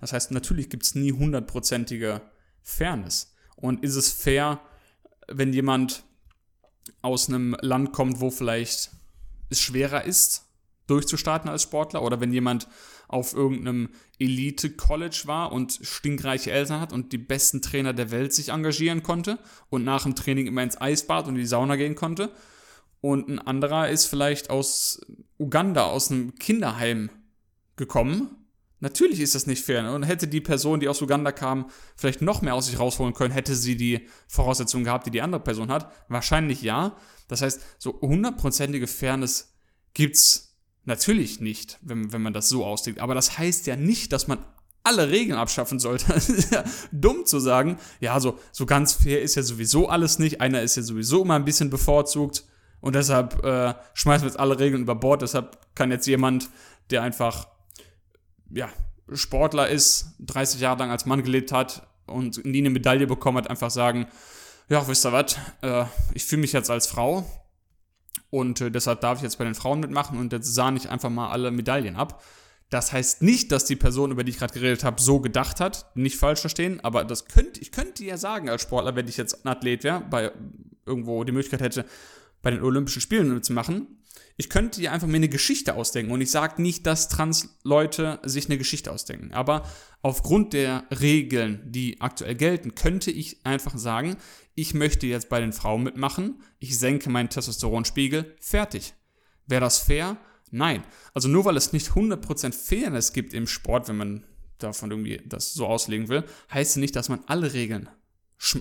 Das 0.02 0.14
heißt, 0.14 0.32
natürlich 0.32 0.70
gibt 0.70 0.84
es 0.84 0.96
nie 0.96 1.12
hundertprozentige 1.12 2.22
Fairness. 2.62 3.34
Und 3.56 3.84
ist 3.84 3.96
es 3.96 4.12
fair, 4.12 4.60
wenn 5.28 5.54
jemand 5.54 6.04
aus 7.02 7.30
einem 7.30 7.56
Land 7.62 7.94
kommt, 7.94 8.20
wo 8.20 8.30
vielleicht 8.30 8.92
es 9.50 9.62
schwerer 9.62 10.04
ist, 10.04 10.46
durchzustarten 10.88 11.50
als 11.50 11.64
Sportler 11.64 12.04
oder 12.04 12.20
wenn 12.20 12.34
jemand 12.34 12.68
auf 13.08 13.34
irgendeinem 13.34 13.90
Elite-College 14.20 15.24
war 15.26 15.52
und 15.52 15.80
stinkreiche 15.82 16.52
Eltern 16.52 16.80
hat 16.82 16.94
und 16.94 17.12
die 17.12 17.18
besten 17.18 17.62
Trainer 17.62 17.94
der 17.94 18.12
Welt 18.12 18.34
sich 18.34 18.50
engagieren 18.50 19.04
konnte 19.04 19.40
und 19.70 19.84
nach 19.84 20.04
dem 20.04 20.16
Training 20.16 20.48
immer 20.48 20.64
ins 20.64 20.80
Eisbad 20.80 21.28
und 21.28 21.36
in 21.36 21.42
die 21.42 21.48
Sauna 21.48 21.76
gehen 21.76 21.96
konnte. 21.96 22.32
Und 23.02 23.30
ein 23.30 23.40
anderer 23.40 23.90
ist 23.90 24.06
vielleicht 24.06 24.50
aus 24.50 25.02
Uganda, 25.38 25.86
aus 25.86 26.12
einem 26.12 26.36
Kinderheim 26.36 27.10
gekommen 27.76 28.46
Natürlich 28.86 29.20
ist 29.20 29.34
das 29.34 29.48
nicht 29.48 29.64
fair. 29.66 29.92
Und 29.94 30.04
hätte 30.04 30.28
die 30.28 30.42
Person, 30.42 30.80
die 30.80 30.88
aus 30.88 31.02
Uganda 31.02 31.32
kam, 31.32 31.72
vielleicht 31.96 32.22
noch 32.22 32.44
mehr 32.44 32.54
aus 32.54 32.68
sich 32.68 32.80
rausholen 32.80 33.16
können, 33.16 33.34
hätte 33.34 33.56
sie 33.56 33.78
die 33.78 34.08
Voraussetzungen 34.28 34.84
gehabt, 34.84 35.08
die 35.08 35.12
die 35.12 35.24
andere 35.24 35.42
Person 35.42 35.72
hat? 35.72 35.92
Wahrscheinlich 36.08 36.62
ja. 36.62 36.96
Das 37.28 37.42
heißt, 37.42 37.62
so 37.80 38.00
hundertprozentige 38.02 38.86
Fairness 38.86 39.56
gibt's 39.96 40.45
natürlich 40.86 41.40
nicht, 41.40 41.80
wenn, 41.82 42.14
wenn 42.14 42.22
man 42.22 42.34
das 42.34 42.50
so 42.50 42.66
auslegt. 42.66 43.00
Aber 43.00 43.16
das 43.16 43.38
heißt 43.38 43.68
ja 43.68 43.76
nicht, 43.76 44.14
dass 44.14 44.28
man 44.28 44.40
alle 44.84 45.10
Regeln 45.10 45.38
abschaffen 45.38 45.80
sollte. 45.80 46.06
Das 46.14 46.30
ist 46.30 46.54
ja 46.54 46.64
dumm 46.92 47.26
zu 47.26 47.40
sagen, 47.40 47.78
ja, 48.00 48.20
so, 48.20 48.40
so 48.52 48.66
ganz 48.66 48.94
fair 48.94 49.22
ist 49.22 49.36
ja 49.36 49.44
sowieso 49.44 49.90
alles 49.90 50.20
nicht. 50.20 50.42
Einer 50.42 50.62
ist 50.62 50.78
ja 50.78 50.84
sowieso 50.84 51.24
immer 51.24 51.36
ein 51.36 51.46
bisschen 51.46 51.70
bevorzugt. 51.70 52.46
Und 52.82 52.94
deshalb 52.94 53.44
äh, 53.44 53.74
schmeißen 53.96 54.26
wir 54.26 54.30
jetzt 54.30 54.40
alle 54.40 54.60
Regeln 54.60 54.84
über 54.84 54.96
Bord. 54.96 55.24
Deshalb 55.24 55.58
kann 55.76 55.92
jetzt 55.92 56.06
jemand, 56.06 56.50
der 56.92 57.02
einfach 57.02 57.48
ja, 58.52 58.70
Sportler 59.12 59.70
ist, 59.70 60.16
30 60.20 60.62
Jahre 60.62 60.80
lang 60.80 60.92
als 60.92 61.06
Mann 61.06 61.24
gelebt 61.24 61.52
hat 61.52 61.88
und 62.06 62.46
nie 62.46 62.60
eine 62.60 62.70
Medaille 62.70 63.08
bekommen 63.08 63.40
hat, 63.40 63.50
einfach 63.50 63.72
sagen, 63.72 64.08
ja, 64.70 64.88
wisst 64.88 65.06
ihr 65.06 65.12
was, 65.12 65.38
äh, 65.62 65.86
ich 66.14 66.26
fühle 66.26 66.42
mich 66.42 66.54
jetzt 66.54 66.70
als 66.70 66.88
Frau 66.88 67.26
und 68.30 68.62
äh, 68.62 68.72
deshalb 68.72 69.02
darf 69.02 69.20
ich 69.20 69.24
jetzt 69.24 69.38
bei 69.38 69.46
den 69.46 69.56
Frauen 69.56 69.80
mitmachen 69.80 70.18
und 70.18 70.34
jetzt 70.34 70.54
sah 70.54 70.74
ich 70.74 70.90
einfach 70.90 71.10
mal 71.10 71.30
alle 71.30 71.52
Medaillen 71.52 71.96
ab. 71.96 72.24
Das 72.70 72.92
heißt 72.92 73.22
nicht, 73.22 73.52
dass 73.52 73.66
die 73.66 73.76
Person, 73.76 74.12
über 74.12 74.24
die 74.24 74.32
ich 74.32 74.40
gerade 74.40 74.54
geredet 74.54 74.84
habe, 74.84 75.02
so 75.02 75.20
gedacht 75.20 75.60
hat, 75.60 75.86
nicht 75.96 76.18
falsch 76.18 76.42
verstehen, 76.42 76.80
aber 76.82 77.06
das 77.06 77.26
könnte, 77.26 77.62
ich 77.62 77.72
könnte 77.72 78.04
ja 78.04 78.18
sagen 78.18 78.50
als 78.50 78.64
Sportler, 78.64 78.96
wenn 78.96 79.08
ich 79.08 79.18
jetzt 79.18 79.46
ein 79.46 79.50
Athlet 79.50 79.84
wäre, 79.84 80.02
bei 80.02 80.32
irgendwo 80.86 81.24
die 81.24 81.32
Möglichkeit 81.32 81.62
hätte, 81.62 81.86
bei 82.42 82.52
den 82.52 82.64
Olympischen 82.64 83.02
Spielen 83.02 83.34
mitzumachen, 83.34 83.88
ich 84.38 84.50
könnte 84.50 84.82
dir 84.82 84.92
einfach 84.92 85.08
mir 85.08 85.16
eine 85.16 85.30
Geschichte 85.30 85.76
ausdenken 85.76 86.12
und 86.12 86.20
ich 86.22 86.32
sage 86.32 86.62
nicht, 86.62 86.86
dass 86.86 87.08
Trans-Leute 87.08 88.20
sich 88.24 88.48
eine 88.48 88.58
Geschichte 88.58 88.92
ausdenken, 88.92 89.32
aber 89.34 89.64
aufgrund 90.02 90.54
der 90.54 90.84
Regeln, 90.92 91.62
die 91.66 92.02
aktuell 92.02 92.36
gelten, 92.36 92.76
könnte 92.76 93.12
ich 93.12 93.46
einfach 93.46 93.78
sagen, 93.78 94.18
ich 94.56 94.74
möchte 94.74 95.06
jetzt 95.06 95.30
bei 95.30 95.40
den 95.40 95.54
Frauen 95.54 95.84
mitmachen, 95.84 96.42
ich 96.60 96.80
senke 96.80 97.10
meinen 97.10 97.30
Testosteronspiegel, 97.30 98.36
fertig. 98.40 98.94
Wäre 99.46 99.62
das 99.62 99.78
fair? 99.78 100.18
Nein. 100.50 100.84
Also 101.14 101.28
nur 101.28 101.46
weil 101.46 101.58
es 101.58 101.74
nicht 101.74 101.90
100% 101.90 102.54
Fairness 102.54 103.14
gibt 103.14 103.34
im 103.34 103.48
Sport, 103.48 103.90
wenn 103.90 103.98
man 103.98 104.26
davon 104.58 104.92
irgendwie 104.92 105.22
das 105.26 105.54
so 105.54 105.68
auslegen 105.68 106.08
will, 106.08 106.24
heißt 106.54 106.72
es 106.72 106.78
nicht, 106.78 106.96
dass 106.96 107.10
man 107.10 107.20
alle 107.28 107.54
Regeln 107.54 107.90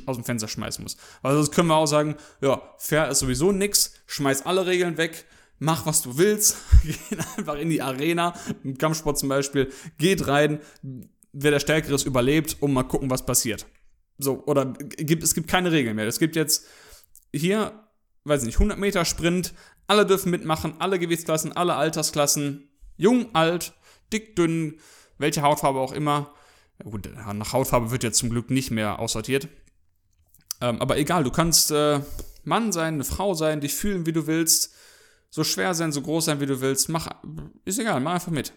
aus 0.07 0.17
dem 0.17 0.25
Fenster 0.25 0.49
schmeißen 0.49 0.83
muss. 0.83 0.97
Also 1.23 1.41
das 1.41 1.51
können 1.51 1.69
wir 1.69 1.77
auch 1.77 1.87
sagen, 1.87 2.17
ja, 2.41 2.75
fair 2.79 3.09
ist 3.09 3.21
sowieso 3.21 3.53
nix, 3.53 3.95
schmeiß 4.07 4.47
alle 4.47 4.67
Regeln 4.67 4.97
weg, 4.97 5.25
mach 5.59 5.87
was 5.87 6.03
du 6.03 6.19
willst, 6.19 6.57
geh 6.85 7.17
einfach 7.37 7.57
in 7.57 7.71
die 7.71 7.83
Arena, 7.83 8.35
im 8.65 8.77
Kampfsport 8.77 9.19
zum 9.19 9.29
Beispiel, 9.29 9.73
geht 9.99 10.27
rein, 10.27 10.61
wer 11.33 11.51
der 11.53 11.61
Stärkere 11.61 11.95
ist, 11.95 12.07
überlebt 12.07 12.57
und 12.61 12.73
mal 12.73 12.85
gucken, 12.85 13.11
was 13.11 13.25
passiert. 13.25 13.67
So, 14.19 14.45
oder 14.47 14.67
gibt, 14.67 15.23
es 15.23 15.35
gibt 15.35 15.49
keine 15.49 15.73
Regeln 15.73 15.97
mehr. 15.97 16.07
Es 16.07 16.19
gibt 16.19 16.37
jetzt 16.37 16.67
hier, 17.33 17.73
weiß 18.25 18.43
ich 18.43 18.47
nicht, 18.47 18.57
100 18.57 18.79
Meter 18.79 19.05
Sprint, 19.05 19.55
alle 19.87 20.07
dürfen 20.07 20.31
mitmachen, 20.31 20.75
alle 20.79 20.99
Gewichtsklassen, 20.99 21.53
alle 21.53 21.75
Altersklassen, 21.75 22.69
jung, 22.97 23.35
alt, 23.35 23.75
dick, 24.13 24.37
dünn, 24.37 24.79
welche 25.19 25.43
Hautfarbe 25.43 25.81
auch 25.81 25.93
immer. 25.93 26.33
Ja, 26.83 26.91
gut, 26.91 27.09
nach 27.15 27.53
Hautfarbe 27.53 27.91
wird 27.91 28.03
jetzt 28.03 28.19
zum 28.19 28.31
Glück 28.31 28.51
nicht 28.51 28.71
mehr 28.71 28.99
aussortiert. 28.99 29.49
Ähm, 30.61 30.81
aber 30.81 30.97
egal, 30.97 31.25
du 31.25 31.31
kannst 31.31 31.71
äh, 31.71 32.01
Mann 32.45 32.73
sein, 32.73 32.95
eine 32.95 33.05
Frau 33.05 33.35
sein, 33.35 33.61
dich 33.61 33.75
fühlen, 33.75 34.07
wie 34.07 34.13
du 34.13 34.27
willst 34.27 34.75
so 35.35 35.43
schwer 35.43 35.75
sein, 35.75 35.91
so 35.91 36.01
groß 36.01 36.27
sein, 36.27 36.39
wie 36.39 36.47
du 36.47 36.61
willst, 36.61 36.89
mach, 36.89 37.09
ist 37.65 37.81
egal, 37.81 38.01
mach 38.01 38.15
einfach 38.15 38.31
mit. 38.31 38.53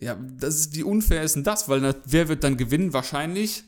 Ja, 0.00 0.16
das 0.16 0.56
ist, 0.56 0.74
wie 0.74 0.82
unfair 0.82 1.22
ist 1.22 1.36
denn 1.36 1.44
das? 1.44 1.68
Weil 1.68 1.94
wer 2.04 2.26
wird 2.26 2.42
dann 2.42 2.56
gewinnen? 2.56 2.92
Wahrscheinlich 2.92 3.62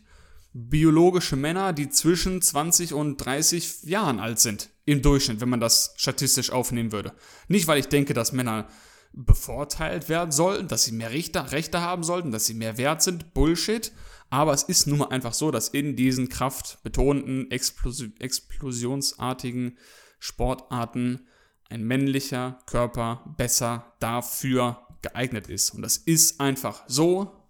biologische 0.66 1.37
Männer, 1.37 1.73
die 1.73 1.88
zwischen 1.88 2.42
20 2.42 2.92
und 2.92 3.16
30 3.18 3.85
Jahren 3.85 4.18
alt 4.18 4.40
sind. 4.40 4.71
Im 4.85 5.03
Durchschnitt, 5.03 5.40
wenn 5.40 5.49
man 5.49 5.61
das 5.61 5.94
statistisch 5.97 6.51
aufnehmen 6.51 6.92
würde. 6.92 7.12
Nicht, 7.47 7.66
weil 7.66 7.79
ich 7.79 7.88
denke, 7.88 8.14
dass 8.14 8.33
Männer 8.33 8.68
bevorteilt 9.12 10.09
werden 10.09 10.33
sollten, 10.33 10.68
dass 10.68 10.85
sie 10.85 10.92
mehr 10.92 11.11
Rechte, 11.11 11.53
Rechte 11.53 11.81
haben 11.81 12.03
sollten, 12.03 12.33
dass 12.33 12.47
sie 12.47 12.55
mehr 12.55 12.77
wert 12.77 13.03
sind. 13.03 13.35
Bullshit. 13.35 13.92
Aber 14.31 14.53
es 14.53 14.64
ist 14.64 14.87
nun 14.87 14.99
mal 14.99 15.09
einfach 15.09 15.33
so, 15.33 15.51
dass 15.51 15.68
in 15.68 15.97
diesen 15.97 16.29
kraftbetonten, 16.29 17.51
Explos 17.51 18.05
explosionsartigen 18.18 19.79
Sportarten 20.18 21.27
ein 21.71 21.85
männlicher 21.85 22.59
Körper 22.66 23.35
besser 23.37 23.94
dafür 24.01 24.87
geeignet 25.03 25.49
ist. 25.49 25.71
Und 25.71 25.83
das 25.83 25.99
ist 25.99 26.40
einfach 26.40 26.85
so. 26.88 27.44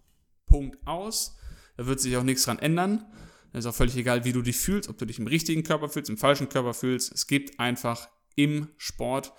Punkt 0.47 0.87
aus. 0.87 1.38
Da 1.79 1.87
wird 1.87 2.01
sich 2.01 2.17
auch 2.17 2.25
nichts 2.25 2.43
dran 2.43 2.59
ändern. 2.59 3.05
Es 3.53 3.61
ist 3.61 3.67
auch 3.67 3.75
völlig 3.75 3.97
egal, 3.97 4.25
wie 4.25 4.33
du 4.33 4.43
dich 4.43 4.57
fühlst, 4.57 4.91
ob 4.91 4.99
du 4.99 5.07
dich 5.07 5.21
im 5.21 5.29
richtigen 5.29 5.63
Körper 5.63 5.89
fühlst, 5.89 6.11
im 6.11 6.19
falschen 6.19 6.49
Körper 6.49 6.75
fühlst. 6.75 7.13
Es 7.13 7.27
gibt 7.29 7.59
einfach 7.61 8.09
im 8.35 8.69
Sport, 8.77 9.33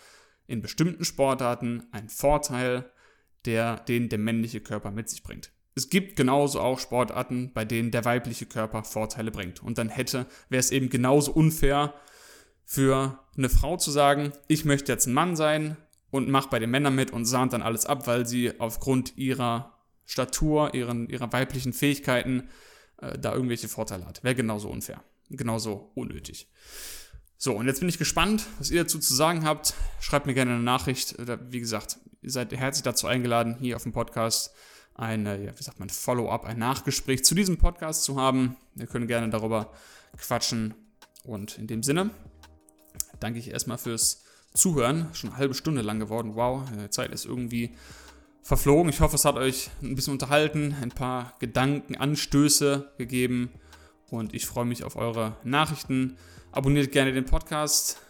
in 0.48 0.62
bestimmten 0.62 1.04
Sportarten, 1.04 1.86
einen 1.92 2.08
Vorteil, 2.10 2.90
der 3.46 3.76
den 3.76 4.08
der 4.08 4.20
männliche 4.20 4.62
Körper 4.62 4.90
mit 4.90 5.10
sich 5.10 5.22
bringt. 5.22 5.52
Es 5.76 5.90
gibt 5.90 6.16
genauso 6.16 6.62
auch 6.62 6.80
Sportarten, 6.80 7.52
bei 7.54 7.66
denen 7.66 7.92
der 7.92 8.06
weibliche 8.06 8.46
Körper 8.46 8.86
Vorteile 8.86 9.32
bringt. 9.32 9.62
Und 9.62 9.78
dann 9.78 9.90
hätte, 9.90 10.26
wäre 10.48 10.62
es 10.62 10.72
eben 10.72 10.90
genauso 10.90 11.34
unfair 11.34 11.94
für 12.64 13.20
eine 13.38 13.50
Frau 13.50 13.76
zu 13.76 13.92
sagen, 13.92 14.32
ich 14.48 14.64
möchte 14.64 14.94
jetzt 14.94 15.08
ein 15.08 15.14
Mann 15.14 15.36
sein 15.36 15.76
und 16.10 16.30
mache 16.30 16.50
bei 16.50 16.60
den 16.60 16.72
Männern 16.72 16.96
mit 16.96 17.12
und 17.12 17.26
sahnt 17.26 17.52
dann 17.52 17.62
alles 17.62 17.86
ab, 17.86 18.08
weil 18.08 18.26
sie 18.26 18.60
aufgrund 18.60 19.18
ihrer 19.18 19.79
Statur, 20.10 20.74
ihren, 20.74 21.08
ihrer 21.08 21.32
weiblichen 21.32 21.72
Fähigkeiten 21.72 22.50
äh, 22.98 23.20
da 23.20 23.32
irgendwelche 23.32 23.68
Vorteile 23.68 24.08
hat. 24.08 24.24
Wäre 24.24 24.34
genauso 24.34 24.68
unfair. 24.68 25.04
Genauso 25.30 25.92
unnötig. 25.94 26.50
So, 27.38 27.56
und 27.56 27.68
jetzt 27.68 27.80
bin 27.80 27.90
ich 27.90 28.00
gespannt, 28.00 28.48
was 28.58 28.72
ihr 28.72 28.82
dazu 28.82 28.98
zu 28.98 29.14
sagen 29.14 29.46
habt. 29.46 29.76
Schreibt 30.00 30.26
mir 30.26 30.34
gerne 30.34 30.54
eine 30.54 30.64
Nachricht. 30.64 31.20
Oder 31.20 31.52
wie 31.52 31.60
gesagt, 31.60 32.00
ihr 32.24 32.32
seid 32.32 32.52
herzlich 32.52 32.82
dazu 32.82 33.06
eingeladen, 33.06 33.58
hier 33.60 33.76
auf 33.76 33.84
dem 33.84 33.92
Podcast 33.92 34.52
ein, 34.96 35.28
ja, 35.28 35.58
wie 35.58 35.64
sagt 35.64 35.80
man, 35.80 35.90
Follow-up, 35.90 36.44
ein 36.44 36.58
Nachgespräch 36.58 37.24
zu 37.24 37.36
diesem 37.36 37.60
Podcast 37.60 38.04
zu 38.04 38.20
haben. 38.20 38.58
Wir 38.74 38.88
können 38.88 39.06
gerne 39.06 39.30
darüber 39.30 39.72
quatschen. 40.18 40.74
Und 41.24 41.60
in 41.60 41.68
dem 41.68 41.84
Sinne 41.84 42.10
danke 43.20 43.38
ich 43.38 43.52
erstmal 43.52 43.78
fürs 43.78 44.24
Zuhören. 44.56 45.14
Schon 45.14 45.30
eine 45.30 45.38
halbe 45.38 45.54
Stunde 45.54 45.84
lang 45.84 46.00
geworden. 46.00 46.34
Wow, 46.34 46.64
die 46.72 46.90
Zeit 46.90 47.12
ist 47.12 47.26
irgendwie 47.26 47.76
verflogen. 48.50 48.90
Ich 48.90 49.00
hoffe, 49.00 49.16
es 49.16 49.26
hat 49.26 49.36
euch 49.36 49.70
ein 49.84 49.94
bisschen 49.94 50.14
unterhalten, 50.14 50.76
ein 50.82 50.90
paar 50.90 51.36
Gedankenanstöße 51.38 52.94
gegeben 52.98 53.52
und 54.10 54.34
ich 54.34 54.48
freue 54.48 54.66
mich 54.66 54.84
auf 54.84 54.96
eure 54.96 55.38
Nachrichten. 55.44 56.18
Abonniert 56.52 56.92
gerne 56.92 57.14
den 57.14 57.26
Podcast. 57.26 58.02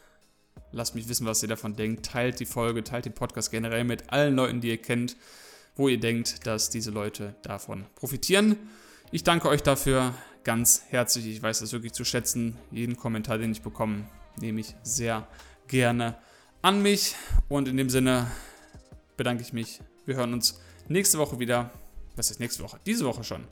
Lasst 0.72 0.96
mich 0.96 1.10
wissen, 1.10 1.28
was 1.28 1.44
ihr 1.44 1.50
davon 1.50 1.76
denkt. 1.76 2.06
Teilt 2.06 2.40
die 2.40 2.46
Folge, 2.46 2.86
teilt 2.86 3.04
den 3.04 3.14
Podcast 3.14 3.52
generell 3.52 3.84
mit 3.84 4.14
allen 4.14 4.34
Leuten, 4.34 4.62
die 4.62 4.70
ihr 4.70 4.78
kennt, 4.78 5.18
wo 5.76 5.90
ihr 5.90 6.00
denkt, 6.00 6.48
dass 6.48 6.70
diese 6.70 6.92
Leute 6.92 7.36
davon 7.42 7.86
profitieren. 7.96 8.56
Ich 9.12 9.24
danke 9.26 9.50
euch 9.50 9.62
dafür 9.62 10.14
ganz 10.46 10.84
herzlich. 10.88 11.28
Ich 11.28 11.44
weiß 11.44 11.60
das 11.60 11.74
wirklich 11.74 11.92
zu 11.92 12.06
schätzen. 12.06 12.56
Jeden 12.72 12.96
Kommentar, 12.96 13.40
den 13.40 13.52
ich 13.52 13.62
bekomme, 13.62 14.06
nehme 14.40 14.62
ich 14.62 14.74
sehr 14.84 15.28
gerne 15.68 16.18
an 16.62 16.82
mich. 16.82 17.16
Und 17.50 17.68
in 17.68 17.76
dem 17.76 17.90
Sinne 17.90 18.32
bedanke 19.18 19.42
ich 19.42 19.52
mich 19.52 19.82
wir 20.10 20.18
hören 20.18 20.34
uns 20.34 20.60
nächste 20.90 21.20
Woche 21.20 21.40
wieder. 21.40 21.70
Was 22.18 22.32
ist 22.32 22.42
nächste 22.42 22.64
Woche? 22.64 22.80
Diese 22.86 23.06
Woche 23.06 23.24
schon. 23.24 23.46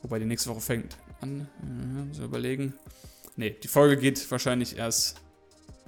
Wobei 0.00 0.18
die 0.18 0.24
nächste 0.24 0.48
Woche 0.48 0.60
fängt 0.60 0.96
an. 1.20 1.48
Ja, 1.62 2.14
so 2.14 2.24
überlegen. 2.24 2.74
Ne, 3.36 3.50
die 3.50 3.68
Folge 3.68 3.98
geht 3.98 4.30
wahrscheinlich 4.30 4.78
erst. 4.78 5.16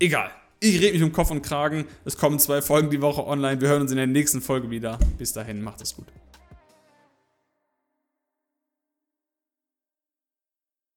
Egal. 0.00 0.30
Ich 0.58 0.80
rede 0.80 0.94
mich 0.94 1.02
um 1.02 1.12
Kopf 1.12 1.30
und 1.30 1.42
Kragen. 1.42 1.86
Es 2.04 2.18
kommen 2.18 2.38
zwei 2.38 2.60
Folgen 2.60 2.90
die 2.90 3.00
Woche 3.00 3.24
online. 3.26 3.60
Wir 3.60 3.68
hören 3.68 3.82
uns 3.82 3.92
in 3.92 3.96
der 3.96 4.06
nächsten 4.06 4.40
Folge 4.40 4.70
wieder. 4.70 4.98
Bis 5.16 5.32
dahin, 5.32 5.62
macht 5.62 5.80
es 5.80 5.94
gut. 5.94 6.06